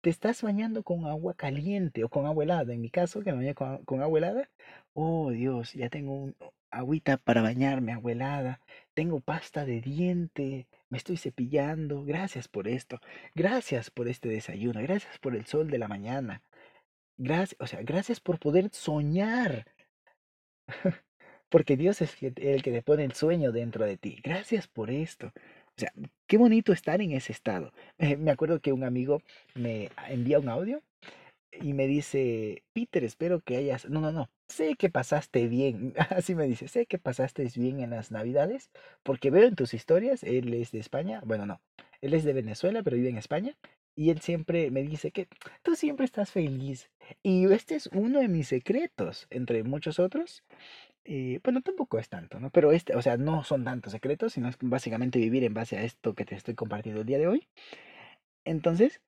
[0.00, 2.72] Te estás bañando con agua caliente o con agua helada.
[2.72, 4.50] En mi caso, que me bañé con, agua helada.
[4.94, 6.36] Oh, Dios, ya tengo un
[6.70, 8.60] agüita para bañarme, agua helada.
[8.94, 10.66] Tengo pasta de diente.
[10.88, 12.04] Me estoy cepillando.
[12.04, 12.98] Gracias por esto.
[13.34, 14.80] Gracias por este desayuno.
[14.80, 16.42] Gracias por el sol de la mañana.
[17.18, 19.66] Gracias, o sea, gracias por poder soñar.
[21.48, 24.20] porque Dios es el que te pone el sueño dentro de ti.
[24.22, 25.32] Gracias por esto.
[25.78, 25.92] O sea,
[26.26, 27.72] qué bonito estar en ese estado.
[27.98, 29.22] me acuerdo que un amigo
[29.54, 30.82] me envía un audio
[31.52, 33.88] y me dice, Peter, espero que hayas...
[33.88, 34.30] No, no, no.
[34.48, 35.94] Sé que pasaste bien.
[36.10, 38.70] Así me dice, sé que pasaste bien en las navidades
[39.02, 41.22] porque veo en tus historias, él es de España.
[41.24, 41.60] Bueno, no.
[42.00, 43.56] Él es de Venezuela, pero vive en España.
[43.96, 45.28] Y él siempre me dice que
[45.62, 46.90] tú siempre estás feliz.
[47.22, 50.44] Y este es uno de mis secretos, entre muchos otros.
[51.10, 52.50] Eh, bueno, tampoco es tanto, ¿no?
[52.50, 55.82] Pero este, o sea, no son tantos secretos, sino es básicamente vivir en base a
[55.82, 57.48] esto que te estoy compartiendo el día de hoy.
[58.44, 59.00] Entonces,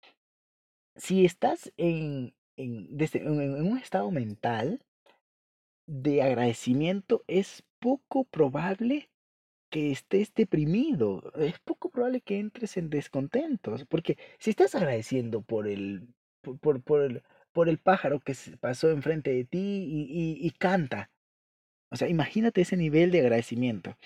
[0.97, 4.81] si estás en, en, desde, en un estado mental
[5.87, 9.11] de agradecimiento, es poco probable
[9.71, 11.33] que estés deprimido.
[11.37, 16.09] Es poco probable que entres en descontentos, porque si estás agradeciendo por el,
[16.41, 17.23] por, por, el,
[17.53, 21.11] por el pájaro que pasó enfrente de ti y, y, canta,
[21.91, 23.97] o sea, imagínate ese nivel de agradecimiento.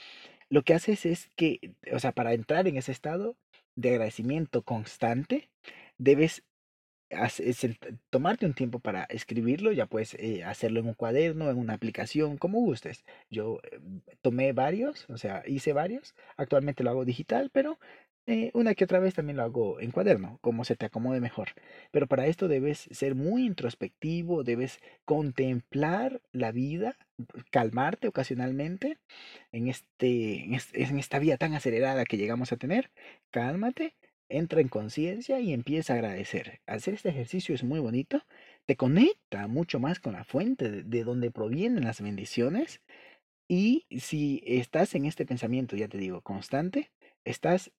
[0.48, 3.36] Lo que haces es que, o sea, para entrar en ese estado
[3.76, 5.50] de agradecimiento constante,
[5.98, 6.44] debes
[8.10, 12.38] tomarte un tiempo para escribirlo, ya puedes eh, hacerlo en un cuaderno, en una aplicación,
[12.38, 13.04] como gustes.
[13.30, 13.78] Yo eh,
[14.22, 16.14] tomé varios, o sea, hice varios.
[16.36, 17.78] Actualmente lo hago digital, pero
[18.26, 21.50] eh, una que otra vez también lo hago en cuaderno, como se te acomode mejor.
[21.90, 26.96] Pero para esto debes ser muy introspectivo, debes contemplar la vida,
[27.50, 28.98] calmarte ocasionalmente
[29.52, 32.90] en, este, en esta vida tan acelerada que llegamos a tener.
[33.30, 33.94] Cálmate
[34.28, 36.60] entra en conciencia y empieza a agradecer.
[36.66, 38.22] Hacer este ejercicio es muy bonito,
[38.66, 42.80] te conecta mucho más con la fuente de, donde provienen las bendiciones
[43.48, 46.90] y si estás en este pensamiento, ya te digo, constante,
[47.24, 47.70] estás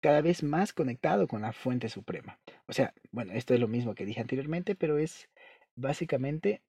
[0.00, 2.38] cada vez más conectado con la fuente suprema.
[2.66, 5.28] O sea, bueno, esto es lo mismo que dije anteriormente, pero es
[5.74, 6.62] básicamente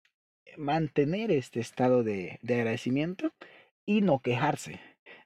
[0.57, 3.31] mantener este estado de, de agradecimiento
[3.85, 4.79] y no quejarse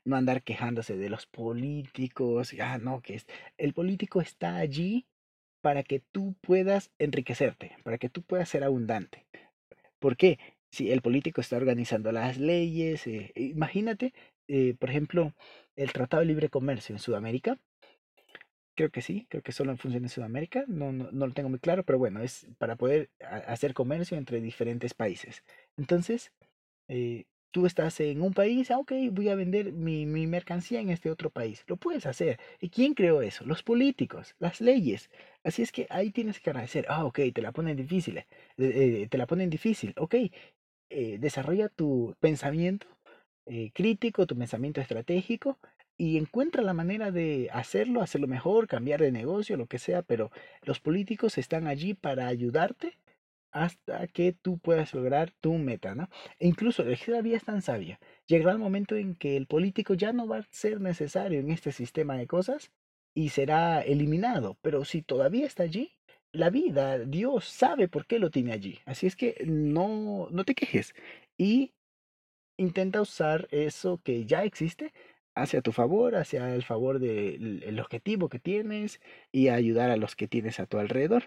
[0.06, 3.26] no andar quejándose de los políticos, ah, no, que es,
[3.58, 5.06] el político está allí
[5.62, 9.26] para que tú puedas enriquecerte, para que tú puedas ser abundante.
[10.00, 10.40] ¿Por qué?
[10.70, 14.14] Si el político está organizando las leyes, eh, imagínate,
[14.48, 15.34] eh, por ejemplo,
[15.76, 17.58] el Tratado de Libre Comercio en Sudamérica,
[18.76, 21.60] creo que sí, creo que solo funciona en Sudamérica, no, no, no, lo tengo muy
[21.60, 23.10] claro, pero bueno, es para poder
[23.48, 25.44] hacer comercio entre diferentes países.
[25.78, 26.32] Entonces,
[26.90, 30.90] eh, Tú estás en un país, ah, ok, voy a vender mi, mi, mercancía en
[30.90, 31.64] este otro país.
[31.68, 32.38] Lo puedes hacer.
[32.60, 33.46] ¿Y quién creó eso?
[33.46, 35.10] Los políticos, las leyes.
[35.42, 36.86] Así es que ahí tienes que agradecer.
[36.90, 38.18] Ah, ok, te la ponen difícil.
[38.18, 38.26] Eh,
[38.58, 39.94] eh, te la ponen difícil.
[39.96, 40.16] Ok,
[40.90, 42.88] eh, desarrolla tu pensamiento
[43.74, 45.58] crítico, tu pensamiento estratégico
[45.98, 50.32] y encuentra la manera de hacerlo, hacerlo mejor, cambiar de negocio, lo que sea, pero
[50.64, 52.98] los políticos están allí para ayudarte
[53.52, 56.10] hasta que tú puedas lograr tu meta, ¿no?
[56.40, 58.00] E incluso la vida es tan sabia.
[58.28, 61.72] Llegará el momento en que el político ya no va a ser necesario en este
[61.72, 62.72] sistema de cosas
[63.14, 64.58] y será eliminado.
[64.62, 65.94] Pero si todavía está allí,
[66.34, 68.80] la vida, Dios sabe por qué lo tiene allí.
[68.86, 70.94] Así es que no, no te quejes
[71.38, 71.72] y
[72.58, 74.94] intenta usar eso que ya existe
[75.36, 80.28] hacia tu favor, hacia el favor del objetivo que tienes y ayudar a los que
[80.28, 81.26] tienes a tu alrededor.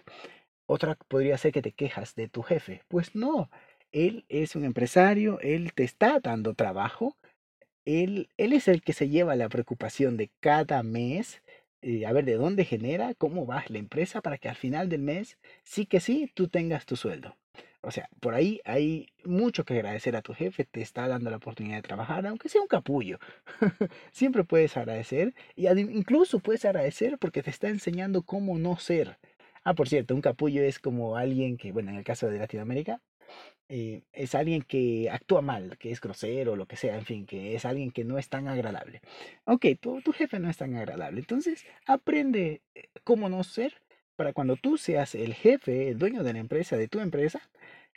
[0.67, 2.83] Otra podría ser que te quejas de tu jefe.
[2.89, 3.49] Pues no,
[3.91, 7.17] él es un empresario, él te está dando trabajo,
[7.85, 11.43] él, él es el que se lleva la preocupación de cada mes,
[11.81, 15.01] eh, a ver de dónde genera, cómo va la empresa para que al final del
[15.01, 17.38] mes, sí que sí, tú tengas tu sueldo.
[17.81, 21.37] O sea, por ahí hay mucho que agradecer a tu jefe, te está dando la
[21.37, 23.19] oportunidad de trabajar, aunque sea un capullo.
[24.11, 29.17] Siempre puedes agradecer y incluso puedes agradecer porque te está enseñando cómo no ser.
[29.63, 33.01] Ah, por cierto, un capullo es como alguien que, bueno, en el caso de Latinoamérica,
[33.69, 37.55] eh, es alguien que actúa mal, que es grosero, lo que sea, en fin, que
[37.55, 39.01] es alguien que no es tan agradable.
[39.45, 43.75] Ok, tu, tu jefe no es tan agradable, entonces aprende eh, cómo no ser
[44.19, 47.39] para cuando tú seas el jefe, el dueño de la empresa, de tu empresa,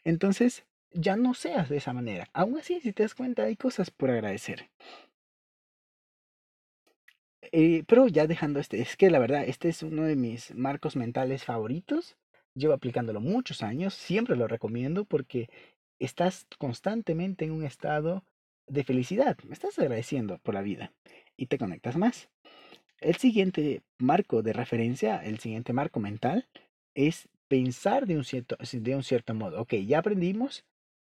[0.05, 2.29] entonces ya no seas de esa manera.
[2.33, 4.71] Aún así, si te das cuenta, hay cosas por agradecer.
[7.51, 10.95] Eh, pero ya dejando este, es que la verdad, este es uno de mis marcos
[10.95, 12.17] mentales favoritos.
[12.55, 15.51] Llevo aplicándolo muchos años, siempre lo recomiendo porque
[15.99, 18.23] estás constantemente en un estado
[18.69, 20.93] de felicidad, me estás agradeciendo por la vida
[21.37, 22.31] y te conectas más.
[23.03, 26.47] El siguiente marco de referencia, el siguiente marco mental
[26.95, 29.61] es pensar de un cierto, de un cierto modo.
[29.61, 30.65] Ok, ya aprendimos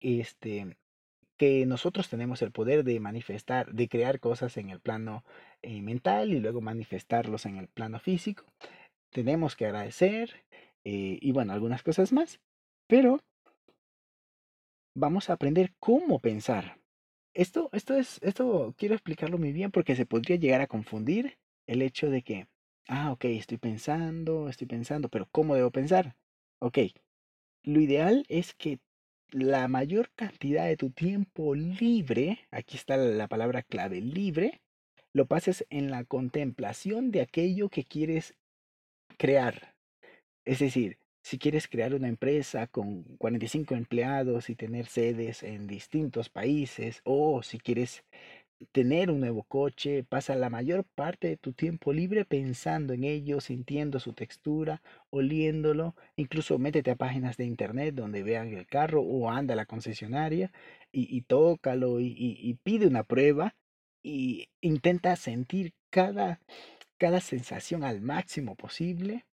[0.00, 0.76] este,
[1.38, 5.24] que nosotros tenemos el poder de manifestar, de crear cosas en el plano
[5.62, 8.44] eh, mental y luego manifestarlos en el plano físico.
[9.10, 10.44] Tenemos que agradecer
[10.84, 12.38] eh, y bueno, algunas cosas más,
[12.86, 13.20] pero
[14.94, 16.78] vamos a aprender cómo pensar.
[17.32, 21.38] Esto, esto es, esto quiero explicarlo muy bien porque se podría llegar a confundir
[21.68, 22.48] el hecho de que,
[22.88, 26.16] ah, ok, estoy pensando, estoy pensando, pero ¿cómo debo pensar?
[26.58, 26.78] Ok,
[27.62, 28.80] lo ideal es que
[29.30, 34.62] la mayor cantidad de tu tiempo libre, aquí está la palabra clave, libre,
[35.12, 38.34] lo pases en la contemplación de aquello que quieres
[39.18, 39.74] crear.
[40.44, 46.30] Es decir, si quieres crear una empresa con 45 empleados y tener sedes en distintos
[46.30, 48.04] países, o si quieres
[48.72, 53.40] tener un nuevo coche, pasa la mayor parte de tu tiempo libre pensando en ello,
[53.40, 59.30] sintiendo su textura, oliéndolo, incluso métete a páginas de internet donde vean el carro o
[59.30, 60.52] anda a la concesionaria
[60.92, 63.54] y, y tócalo y, y pide una prueba
[64.02, 66.40] y intenta sentir cada,
[66.98, 69.24] cada sensación al máximo posible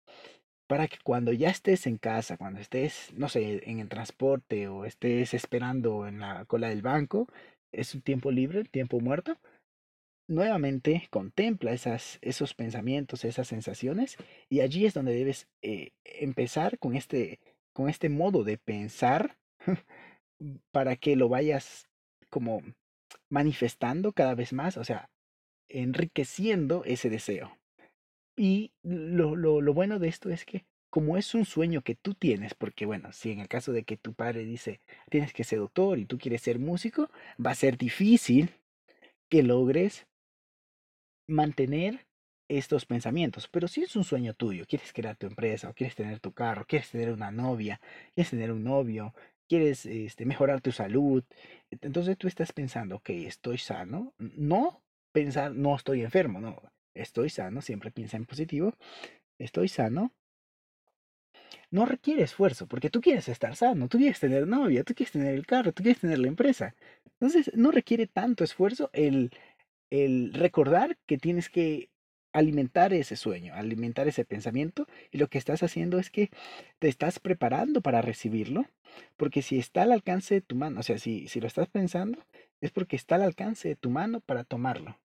[0.68, 4.86] para que cuando ya estés en casa, cuando estés, no sé, en el transporte o
[4.86, 7.28] estés esperando en la cola del banco,
[7.76, 9.38] es un tiempo libre, tiempo muerto,
[10.28, 14.18] nuevamente contempla esas, esos pensamientos, esas sensaciones,
[14.50, 17.40] y allí es donde debes eh, empezar con este,
[17.74, 19.38] con este modo de pensar
[20.72, 21.88] para que lo vayas
[22.30, 22.62] como
[23.30, 25.10] manifestando cada vez más, o sea,
[25.70, 27.58] enriqueciendo ese deseo.
[28.38, 30.66] Y lo, lo, lo bueno de esto es que
[30.96, 33.98] como es un sueño que tú tienes, porque bueno, si en el caso de que
[33.98, 34.80] tu padre dice,
[35.10, 37.10] tienes que ser doctor y tú quieres ser músico,
[37.46, 38.52] va a ser difícil
[39.30, 40.08] que logres
[41.28, 42.08] mantener
[42.50, 43.50] estos pensamientos.
[43.50, 46.66] Pero si es un sueño tuyo, quieres crear tu empresa, o quieres tener tu carro,
[46.66, 47.82] quieres tener una novia,
[48.14, 49.14] quieres tener un novio,
[49.50, 51.26] quieres este, mejorar tu salud,
[51.72, 54.82] entonces tú estás pensando, ok, estoy sano, no
[55.12, 56.62] pensar, no estoy enfermo, no,
[56.94, 58.78] estoy sano, siempre piensa en positivo,
[59.38, 60.14] estoy sano,
[61.72, 65.34] no requiere esfuerzo, porque tú quieres estar sano, tú quieres tener novia, tú quieres tener
[65.36, 66.76] el carro, tú quieres tener la empresa.
[67.20, 69.32] Entonces, no requiere tanto esfuerzo el,
[69.90, 71.90] el recordar que tienes que
[72.34, 76.30] alimentar ese sueño, alimentar ese pensamiento, y lo que estás haciendo es que
[76.80, 78.66] te estás preparando para recibirlo,
[79.16, 82.26] porque si está al alcance de tu mano, o sea, si, si lo estás pensando,
[82.60, 85.00] es porque está al alcance de tu mano para tomarlo.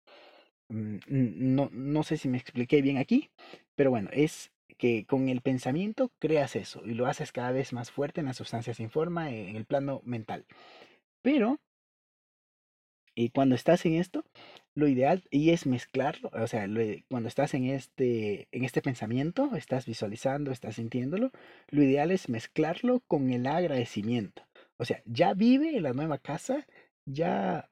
[0.68, 3.30] Mm, no, no sé si me expliqué bien aquí,
[3.74, 7.90] pero bueno, es que con el pensamiento creas eso y lo haces cada vez más
[7.90, 10.46] fuerte en la sustancia sin forma, en el plano mental.
[11.22, 11.58] Pero
[13.18, 14.24] y cuando estás en esto,
[14.76, 16.68] lo ideal y es mezclarlo, o sea,
[17.10, 21.32] cuando estás en este, en este pensamiento, estás visualizando, estás sintiéndolo,
[21.68, 24.46] lo ideal es mezclarlo con el agradecimiento.
[24.76, 26.64] O sea, ya vive en la nueva casa,
[27.06, 27.68] ya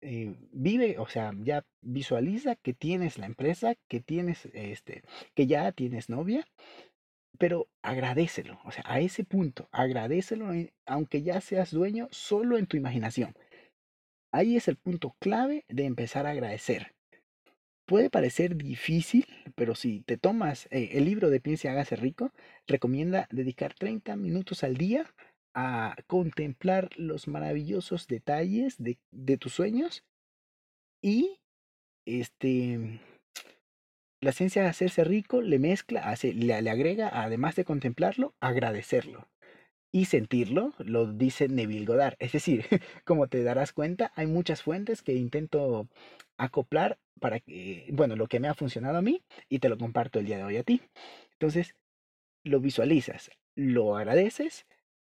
[0.00, 5.02] eh, vive, o sea, ya visualiza que tienes la empresa, que tienes, este,
[5.34, 6.46] que ya tienes novia,
[7.38, 10.48] pero agradecelo, o sea, a ese punto, agradecelo,
[10.86, 13.34] aunque ya seas dueño solo en tu imaginación.
[14.32, 16.94] Ahí es el punto clave de empezar a agradecer.
[17.86, 22.32] Puede parecer difícil, pero si te tomas eh, el libro de Piense y hágase rico,
[22.66, 25.06] recomienda dedicar 30 minutos al día
[25.60, 30.04] a contemplar los maravillosos detalles de, tus sueños
[31.02, 31.40] y
[32.06, 33.00] este
[34.20, 39.28] la ciencia de hacerse rico le mezcla, hace, le, le, agrega, además de contemplarlo, agradecerlo.
[39.92, 42.16] Y sentirlo, lo dice Neville Goddard.
[42.20, 42.64] Es decir,
[43.04, 45.88] como te darás cuenta, hay muchas fuentes que intento
[46.36, 50.20] acoplar para que, bueno, lo que me ha funcionado a mí y te lo comparto
[50.20, 50.82] el día de hoy a ti.
[51.32, 51.74] Entonces,
[52.44, 54.66] lo visualizas, lo agradeces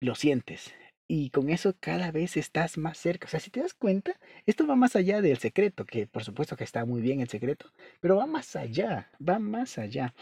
[0.04, 0.74] lo sientes.
[1.08, 3.28] Y con eso cada vez estás más cerca.
[3.28, 6.56] O sea, si te das cuenta, esto va más allá del secreto, que por supuesto
[6.56, 10.14] que está muy bien el secreto, pero va más allá, va más allá.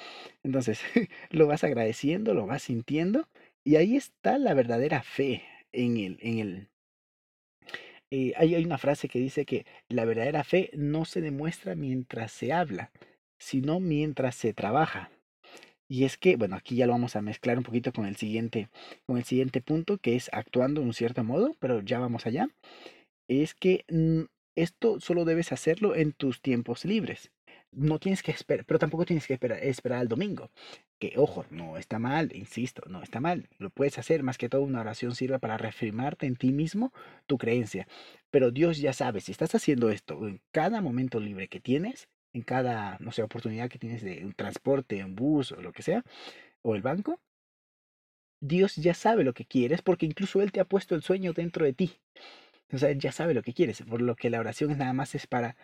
[0.44, 0.82] Entonces,
[1.30, 3.28] lo vas agradeciendo, lo vas sintiendo,
[3.64, 6.18] y ahí está la verdadera fe en el...
[6.22, 6.68] En el
[8.14, 12.34] eh, hay, hay una frase que dice que la verdadera fe no se demuestra mientras
[12.34, 12.92] se habla,
[13.38, 15.12] sino mientras se trabaja.
[15.92, 18.70] Y es que, bueno, aquí ya lo vamos a mezclar un poquito con el siguiente,
[19.06, 22.48] con el siguiente punto, que es actuando de un cierto modo, pero ya vamos allá.
[23.28, 24.22] Es que mm,
[24.56, 27.34] esto solo debes hacerlo en tus tiempos libres.
[27.74, 30.50] No tienes que esperar, pero tampoco tienes que esperar, esperar al domingo.
[30.98, 33.50] Que, ojo, no está mal, insisto, no está mal.
[33.58, 36.94] Lo puedes hacer, más que todo una oración sirve para reafirmarte en ti mismo
[37.28, 37.86] tu creencia.
[38.30, 42.42] Pero Dios ya sabe, si estás haciendo esto en cada momento libre que tienes, en
[42.44, 46.04] cada, no sé, oportunidad que tienes de un transporte, un bus o lo que sea,
[46.64, 47.20] o el banco,
[48.42, 51.66] Dios ya sabe lo que quieres porque incluso Él te ha puesto el sueño dentro
[51.66, 52.00] de ti.
[52.74, 54.94] O sea, Él ya sabe lo que quieres, por lo que la oración es nada
[54.94, 55.58] más es para,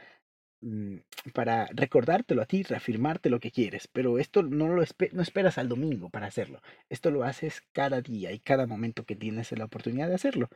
[0.61, 0.97] mm,
[1.33, 3.87] para recordártelo a ti, reafirmarte lo que quieres.
[3.87, 6.61] Pero esto no lo no esperas al domingo para hacerlo.
[6.89, 10.49] Esto lo haces cada día y cada momento que tienes la oportunidad de hacerlo.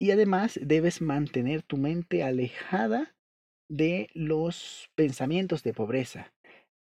[0.00, 3.14] Y además debes mantener tu mente alejada
[3.68, 6.32] de los pensamientos de pobreza.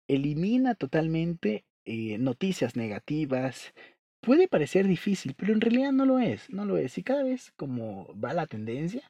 [0.08, 3.74] Elimina totalmente eh, noticias negativas.
[4.22, 6.96] Puede parecer difícil, pero en realidad no lo es, no lo es.
[6.96, 9.02] Y cada vez como va la tendencia,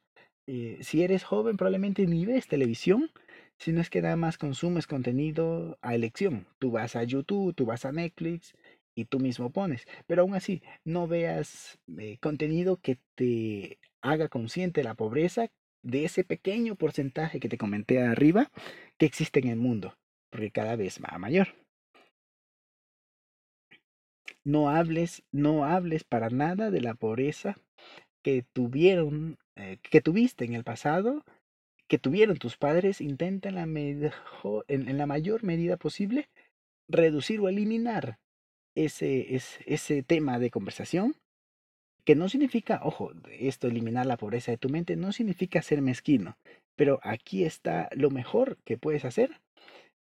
[0.48, 3.11] eh, si eres joven probablemente ni ves televisión,
[3.59, 6.46] si no es que nada más consumes contenido a elección.
[6.59, 8.53] Tú vas a YouTube, tú vas a Netflix
[8.96, 9.86] y tú mismo pones.
[10.09, 15.48] Pero aún así, no veas eh, contenido que te haga consciente la pobreza
[15.82, 18.50] de ese pequeño porcentaje que te comenté arriba
[18.98, 19.96] que existe en el mundo,
[20.30, 21.48] porque cada vez va mayor.
[24.44, 27.59] No hables, no hables para nada de la pobreza
[28.22, 31.24] que tuvieron, eh, que tuviste en el pasado,
[31.88, 33.00] que tuvieron tus padres.
[33.00, 33.62] Intenta en la,
[34.68, 36.28] en, la mayor medida posible
[36.88, 38.18] reducir o eliminar
[38.74, 39.36] ese,
[39.66, 41.14] ese tema de conversación
[42.05, 46.36] que no significa, ojo, esto eliminar la pobreza de tu mente, no significa ser mezquino,
[46.76, 49.40] pero aquí está lo mejor que puedes hacer,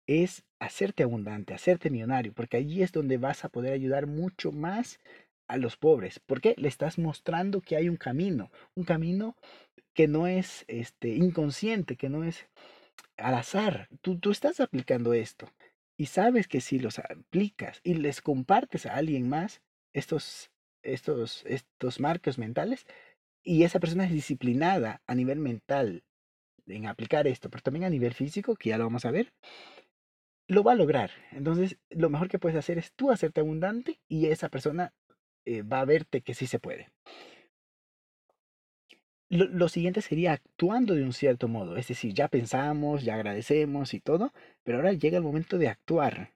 [0.06, 5.00] es hacerte abundante, hacerte millonario, porque allí es donde vas a poder ayudar mucho más
[5.48, 9.36] a los pobres, porque le estás mostrando que hay un camino, un camino
[9.94, 12.46] que no es este, inconsciente, que no es
[13.16, 13.88] al azar.
[14.00, 15.48] Tú, tú estás aplicando esto
[15.96, 19.60] y sabes que si los aplicas y les compartes a alguien más
[19.92, 20.50] estos,
[20.82, 22.86] estos, estos marcos mentales,
[23.42, 26.04] y esa persona es disciplinada a nivel mental
[26.66, 29.32] en aplicar esto, pero también a nivel físico, que ya lo vamos a ver,
[30.48, 31.10] lo va a lograr.
[31.32, 34.92] Entonces, lo mejor que puedes hacer es tú hacerte abundante y esa persona
[35.44, 36.90] eh, va a verte que sí se puede.
[39.30, 43.92] Lo, lo, siguiente sería actuando de un cierto modo, es decir, ya pensamos, ya agradecemos
[43.92, 46.32] y todo, pero ahora llega el momento de actuar.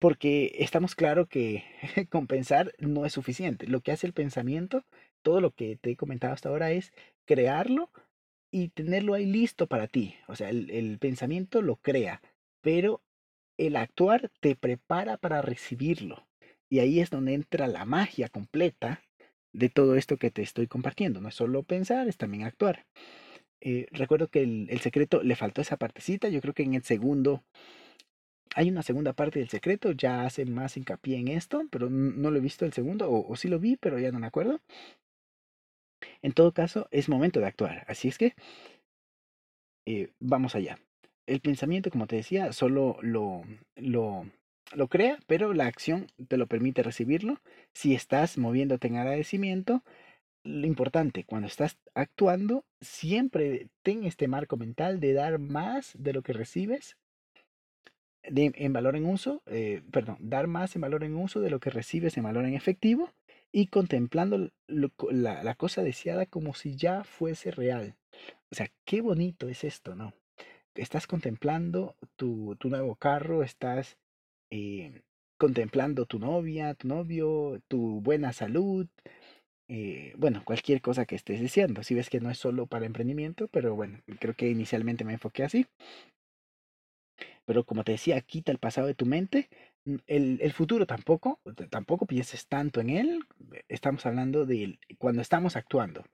[0.00, 1.62] Porque estamos claro que
[2.10, 3.66] compensar no es suficiente.
[3.66, 4.84] Lo que hace el pensamiento,
[5.22, 6.92] todo lo que te he comentado hasta ahora es
[7.26, 7.90] crearlo
[8.50, 10.16] y tenerlo ahí listo para ti.
[10.26, 12.22] O sea, el, el pensamiento lo crea,
[12.62, 13.02] pero
[13.58, 16.26] el actuar te prepara para recibirlo.
[16.70, 19.02] Y ahí es donde entra la magia completa
[19.52, 21.20] de todo esto que te estoy compartiendo.
[21.20, 22.86] No es solo pensar, es también actuar.
[23.60, 26.30] Eh, recuerdo que el, el, secreto le faltó esa partecita.
[26.30, 27.44] Yo creo que en el segundo
[28.54, 29.92] hay una segunda parte del secreto.
[29.92, 33.36] Ya hace más hincapié en esto, pero no lo he visto el segundo, o, o
[33.36, 34.60] sí lo vi, pero ya no me acuerdo.
[36.22, 37.84] En todo caso, es momento de actuar.
[37.88, 38.34] Así es que
[39.86, 40.78] eh, vamos allá.
[41.26, 43.42] El pensamiento, como te decía, solo lo,
[43.76, 44.26] lo,
[44.72, 47.40] lo crea, pero la acción te lo permite recibirlo.
[47.72, 49.82] Si estás moviéndote en agradecimiento,
[50.42, 56.22] lo importante, cuando estás actuando, siempre ten este marco mental de dar más de lo
[56.22, 56.96] que recibes
[58.30, 61.60] de, en valor en uso, eh, perdón, dar más en valor en uso de lo
[61.60, 63.10] que recibes en valor en efectivo
[63.52, 67.96] y contemplando lo, la, la, cosa deseada como si ya fuese real.
[68.50, 70.14] O sea, qué bonito es esto, ¿no?
[70.74, 73.98] Estás contemplando tu, tu nuevo carro, estás
[74.50, 75.02] eh,
[75.36, 78.86] contemplando tu novia, tu novio, tu buena salud,
[79.72, 81.84] eh, bueno, cualquier cosa que estés deseando.
[81.84, 85.44] Si ves que no es solo para emprendimiento, pero bueno, creo que inicialmente me enfoqué
[85.44, 85.66] así.
[87.50, 89.48] Pero como te decía, quita el pasado de tu mente
[90.06, 93.24] el, el, futuro tampoco, tampoco pienses tanto en él.
[93.66, 96.04] Estamos hablando de cuando estamos actuando.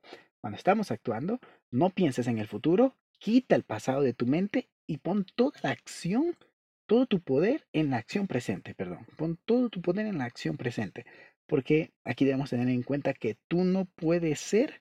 [0.41, 1.39] Cuando estamos actuando,
[1.71, 5.73] no pienses en el futuro, quita el pasado de tu mente y pon toda la
[5.73, 6.39] acción,
[6.87, 9.07] todo tu poder en la acción presente, perdón.
[9.19, 11.05] Pon todo tu poder en la acción presente.
[11.47, 14.81] Porque aquí debemos tener en cuenta que tú no puedes ser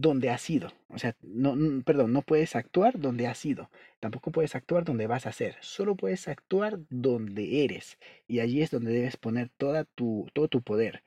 [0.00, 0.72] donde has sido.
[0.88, 3.68] O sea, no, perdón, no puedes actuar donde has sido.
[3.98, 5.56] Tampoco puedes actuar donde vas a ser.
[5.60, 7.98] Solo puedes actuar donde eres.
[8.28, 11.02] Y allí es donde debes poner toda tu, todo tu poder.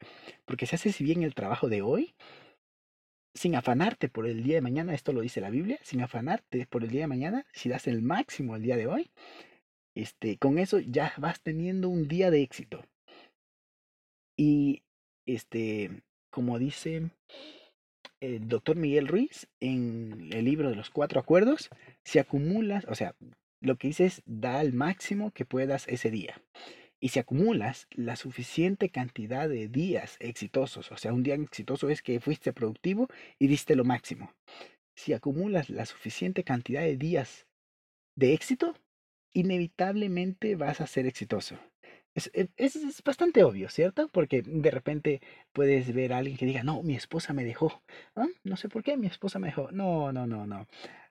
[0.45, 2.15] Porque si haces bien el trabajo de hoy,
[3.33, 6.83] sin afanarte por el día de mañana, esto lo dice la Biblia, sin afanarte por
[6.83, 9.09] el día de mañana, si das el máximo el día de hoy,
[9.95, 12.83] este, con eso ya vas teniendo un día de éxito.
[14.35, 14.83] Y
[15.25, 17.11] este, como dice
[18.22, 21.69] el doctor Miguel Ruiz en el libro de los cuatro acuerdos,
[22.03, 23.15] si acumulas, o sea,
[23.59, 26.41] lo que dice es da el máximo que puedas ese día.
[26.99, 32.03] Y si acumulas la suficiente cantidad de días exitosos, o sea, un día exitoso es
[32.03, 33.07] que fuiste productivo
[33.39, 34.34] y diste lo máximo.
[34.95, 37.47] Si acumulas la suficiente cantidad de días
[38.15, 38.76] de éxito,
[39.34, 41.57] inevitablemente vas a ser exitoso.
[42.14, 44.09] Es, e, es, es, bastante obvio, ¿cierto?
[44.09, 45.22] Porque de repente
[45.53, 47.82] puedes ver a alguien que diga, no, mi esposa me dejó.
[48.16, 48.28] ¿Ah?
[48.43, 49.72] No sé por qué mi esposa me dejó.
[49.72, 50.68] No, no, no, no.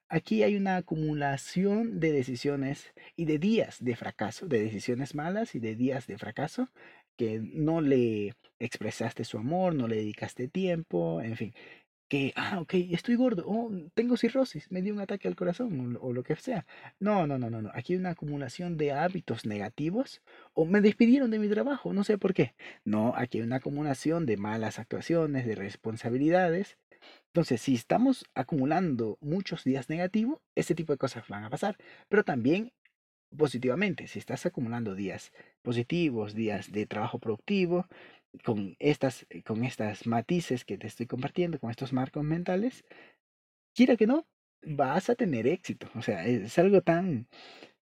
[0.08, 5.60] Aquí hay una acumulación de decisiones y de días de fracaso, de decisiones malas y
[5.60, 6.68] de días de fracaso
[7.16, 11.54] que no le expresaste su amor, no le dedicaste tiempo, en fin
[12.10, 16.00] que, ah, ok, estoy gordo, oh, tengo cirrosis, me dio un ataque al corazón o,
[16.08, 16.66] o, lo que sea.
[16.98, 17.70] No, no, no, no, no.
[17.74, 20.20] Aquí hay una acumulación de hábitos negativos
[20.52, 22.54] o me despidieron de mi trabajo, no sé por qué.
[22.84, 26.78] No, aquí hay una acumulación de malas actuaciones, de responsabilidades
[27.28, 31.76] Entonces, si estamos acumulando muchos días negativos, ese tipo de cosas van a pasar.
[32.08, 32.72] Pero también
[33.36, 35.32] positivamente, si estás acumulando días
[35.62, 37.86] positivos, días de trabajo productivo,
[38.44, 42.84] con estas, con estas matices que te estoy compartiendo, con estos marcos mentales,
[43.74, 44.26] quiera que no,
[44.62, 45.88] vas a tener éxito.
[45.94, 47.28] O sea, es algo tan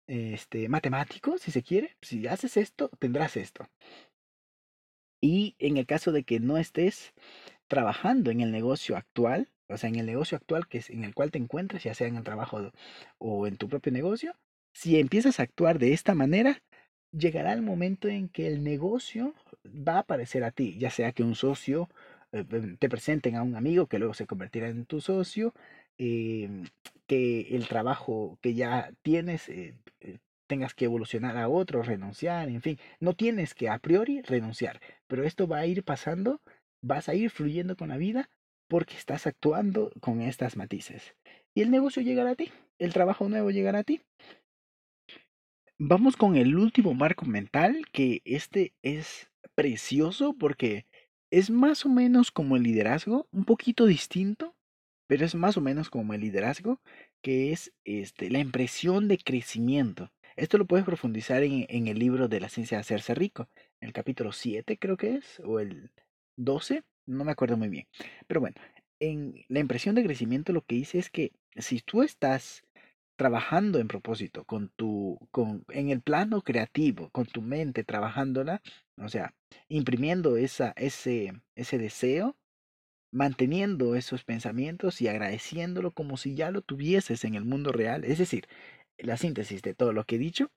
[0.08, 1.96] este, matemático, si se quiere.
[2.02, 3.70] Si haces esto, tendrás esto.
[5.22, 7.14] Y en el caso de que no estés
[7.68, 11.14] trabajando en el negocio actual, o sea, en el negocio actual que es en el
[11.14, 12.72] cual te encuentras, ya sea en el trabajo
[13.18, 14.36] o en tu propio negocio,
[14.74, 16.64] si empiezas a actuar de esta manera,
[17.12, 19.34] llegará el momento en que el negocio
[19.66, 21.90] va a aparecer a ti, ya sea que un socio
[22.32, 25.54] eh, em, te presenten a un amigo que luego se convertirá en tu socio,
[25.98, 26.66] em,
[27.08, 32.62] que el trabajo que ya tienes eh, eh, tengas que evolucionar a otro, renunciar, en
[32.62, 36.42] fin, no tienes que a priori renunciar, pero esto va a ir pasando
[36.82, 38.30] vas a ir fluyendo con la vida
[38.68, 41.16] porque estás actuando con estas matices.
[41.54, 44.02] Y el negocio llegará a ti, el trabajo nuevo llegará a ti.
[45.82, 50.86] Vamos con el último marco mental, que este es precioso porque
[51.32, 54.58] es más o menos como el liderazgo, un poquito distinto,
[55.08, 56.82] pero es más o menos como el liderazgo,
[57.22, 60.12] que es este, la impresión de crecimiento.
[60.36, 63.48] Esto lo puedes profundizar en, en el libro de la ciencia de hacerse rico,
[63.80, 65.92] en el capítulo 7 creo que es, o el
[66.36, 67.88] 12, no me acuerdo muy bien.
[68.28, 68.58] Pero bueno,
[69.00, 72.66] en la impresión de crecimiento lo que hice es que si tú estás
[73.20, 78.62] trabajando en propósito, con tu, con, en el plano creativo, con tu mente trabajándola,
[78.98, 79.36] o sea,
[79.68, 82.38] imprimiendo esa, ese, ese deseo,
[83.12, 88.20] manteniendo esos pensamientos y agradeciéndolo como si ya lo tuvieses en el mundo real, es
[88.20, 88.48] decir,
[88.98, 90.50] la síntesis de todo lo que he dicho,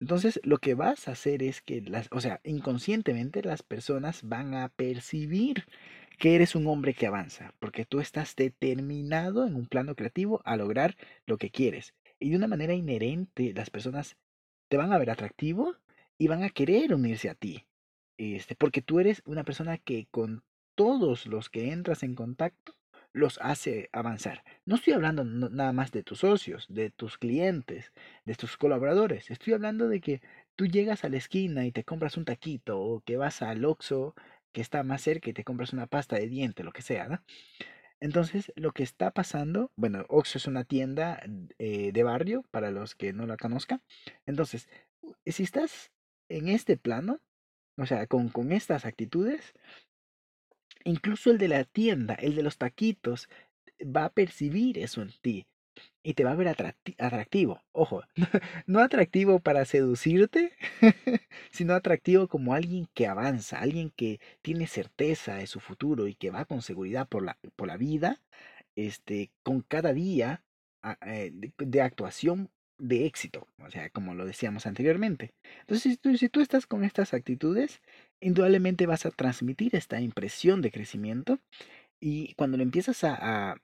[0.00, 4.54] entonces, lo que vas a hacer es que, las, o sea, inconscientemente las personas van
[4.54, 5.66] a percibir
[6.18, 10.56] que eres un hombre que avanza, porque tú estás determinado en un plano creativo a
[10.56, 10.96] lograr
[11.26, 11.94] lo que quieres.
[12.18, 14.16] Y de una manera inherente, las personas
[14.68, 15.76] te van a ver atractivo
[16.18, 17.66] y van a querer unirse a ti.
[18.16, 20.44] Este, porque tú eres una persona que con
[20.74, 22.74] todos los que entras en contacto
[23.12, 24.42] los hace avanzar.
[24.64, 27.92] No estoy hablando nada más de tus socios, de tus clientes,
[28.24, 29.30] de tus colaboradores.
[29.30, 30.22] Estoy hablando de que
[30.56, 34.14] tú llegas a la esquina y te compras un taquito o que vas al Oxxo
[34.52, 37.22] que está más cerca y te compras una pasta de diente, lo que sea, ¿no?
[38.00, 41.22] Entonces, lo que está pasando, bueno, Oxxo es una tienda
[41.58, 43.80] eh, de barrio para los que no la conozcan.
[44.26, 44.68] Entonces,
[45.24, 45.92] si estás
[46.28, 47.20] en este plano,
[47.76, 49.54] o sea, con, con estas actitudes,
[50.84, 53.28] Incluso el de la tienda, el de los taquitos,
[53.80, 55.46] va a percibir eso en ti
[56.02, 57.62] y te va a ver atractivo.
[57.72, 58.02] Ojo,
[58.66, 60.52] no atractivo para seducirte,
[61.50, 66.30] sino atractivo como alguien que avanza, alguien que tiene certeza de su futuro y que
[66.30, 68.20] va con seguridad por la, por la vida,
[68.76, 70.42] este, con cada día
[71.06, 75.32] eh, de, actuación de éxito, o sea, como lo decíamos anteriormente.
[75.60, 77.80] Entonces, si tú estás con estas actitudes,
[78.20, 81.38] indudablemente vas a transmitir esta impresión de crecimiento
[82.00, 83.56] y cuando lo empiezas a,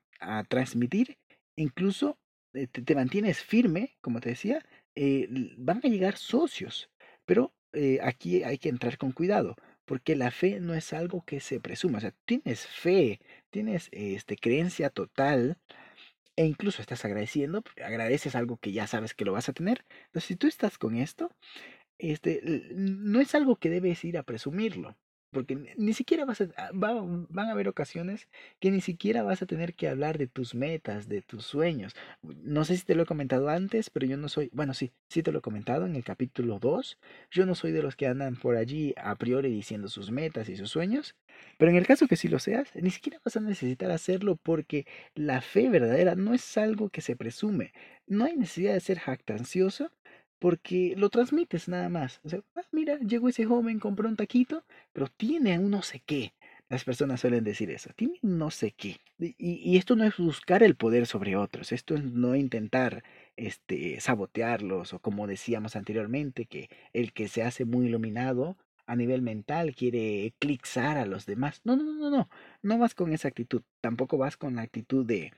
[0.49, 1.17] transmitir,
[1.59, 2.19] incluso
[2.55, 6.91] eh, te, mantienes firme, como te decía, eh, van a llegar socios,
[7.25, 9.57] pero eh, aquí hay que entrar con cuidado.
[9.85, 11.97] Porque la fe no es algo que se presume.
[11.99, 15.59] O sea, tienes fe, tienes este, creencia total,
[16.37, 19.85] e incluso estás agradeciendo, agradeces algo que ya sabes que lo vas a tener.
[20.07, 21.33] Entonces, si tú estás con esto,
[21.99, 22.41] este,
[22.75, 24.97] no es algo que debes ir a presumirlo,
[25.31, 28.29] porque ni siquiera vas a, ah, van a haber ocasiones
[28.61, 31.95] que ni siquiera vas a tener que hablar de tus metas, de tus sueños.
[32.23, 35.23] No sé si te lo he comentado antes, pero yo no soy, bueno, sí, sí
[35.23, 36.99] te lo he comentado en el capítulo 2,
[37.31, 40.57] yo no soy de los que andan por allí a priori diciendo sus metas y
[40.57, 41.15] sus sueños,
[41.57, 44.87] pero en el caso que sí lo seas, ni siquiera vas a necesitar hacerlo porque
[45.15, 47.73] la fe verdadera no es algo que se presume.
[48.07, 49.91] No hay necesidad de ser jactancioso
[50.39, 52.21] porque lo transmites nada más.
[52.25, 56.03] O sea, ah, mira, llegó ese joven, compró un taquito, pero tiene un no sé
[56.05, 56.33] qué.
[56.69, 59.01] Las personas suelen decir eso, tiene un no sé qué.
[59.19, 63.03] Y, y, esto no es buscar el poder sobre otros, esto es no intentar
[63.37, 69.23] este, sabotearlos o como decíamos anteriormente, que el que se hace muy iluminado a nivel
[69.23, 71.61] mental quiere eclipsar a los demás.
[71.65, 72.29] No, no, no, no,
[72.63, 75.33] no vas con esa actitud, tampoco vas con la actitud de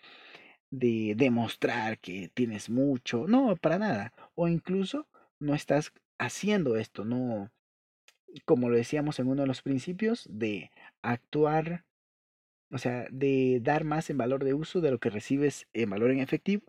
[0.70, 4.12] de demostrar que tienes mucho, no, para nada.
[4.34, 5.06] O incluso
[5.38, 7.50] no estás haciendo esto, no,
[8.44, 10.70] como lo decíamos en uno de los principios, de
[11.02, 11.84] actuar,
[12.70, 16.10] o sea, de dar más en valor de uso de lo que recibes en valor
[16.10, 16.62] en efectivo.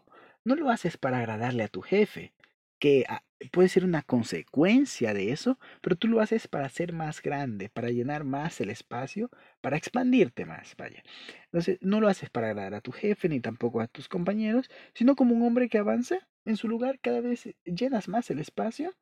[0.43, 2.33] No lo haces para agradarle a tu jefe,
[2.81, 3.23] que ah,
[3.53, 7.91] puede ser una consecuencia de eso, pero tú lo haces para ser más grande, para
[7.91, 9.29] llenar más el espacio,
[9.61, 11.03] para expandirte más, vaya.
[11.45, 15.15] Entonces, no lo haces para agradar a tu jefe ni tampoco a tus compañeros, sino
[15.15, 18.93] como un hombre que avanza en su lugar, cada vez llenas más el espacio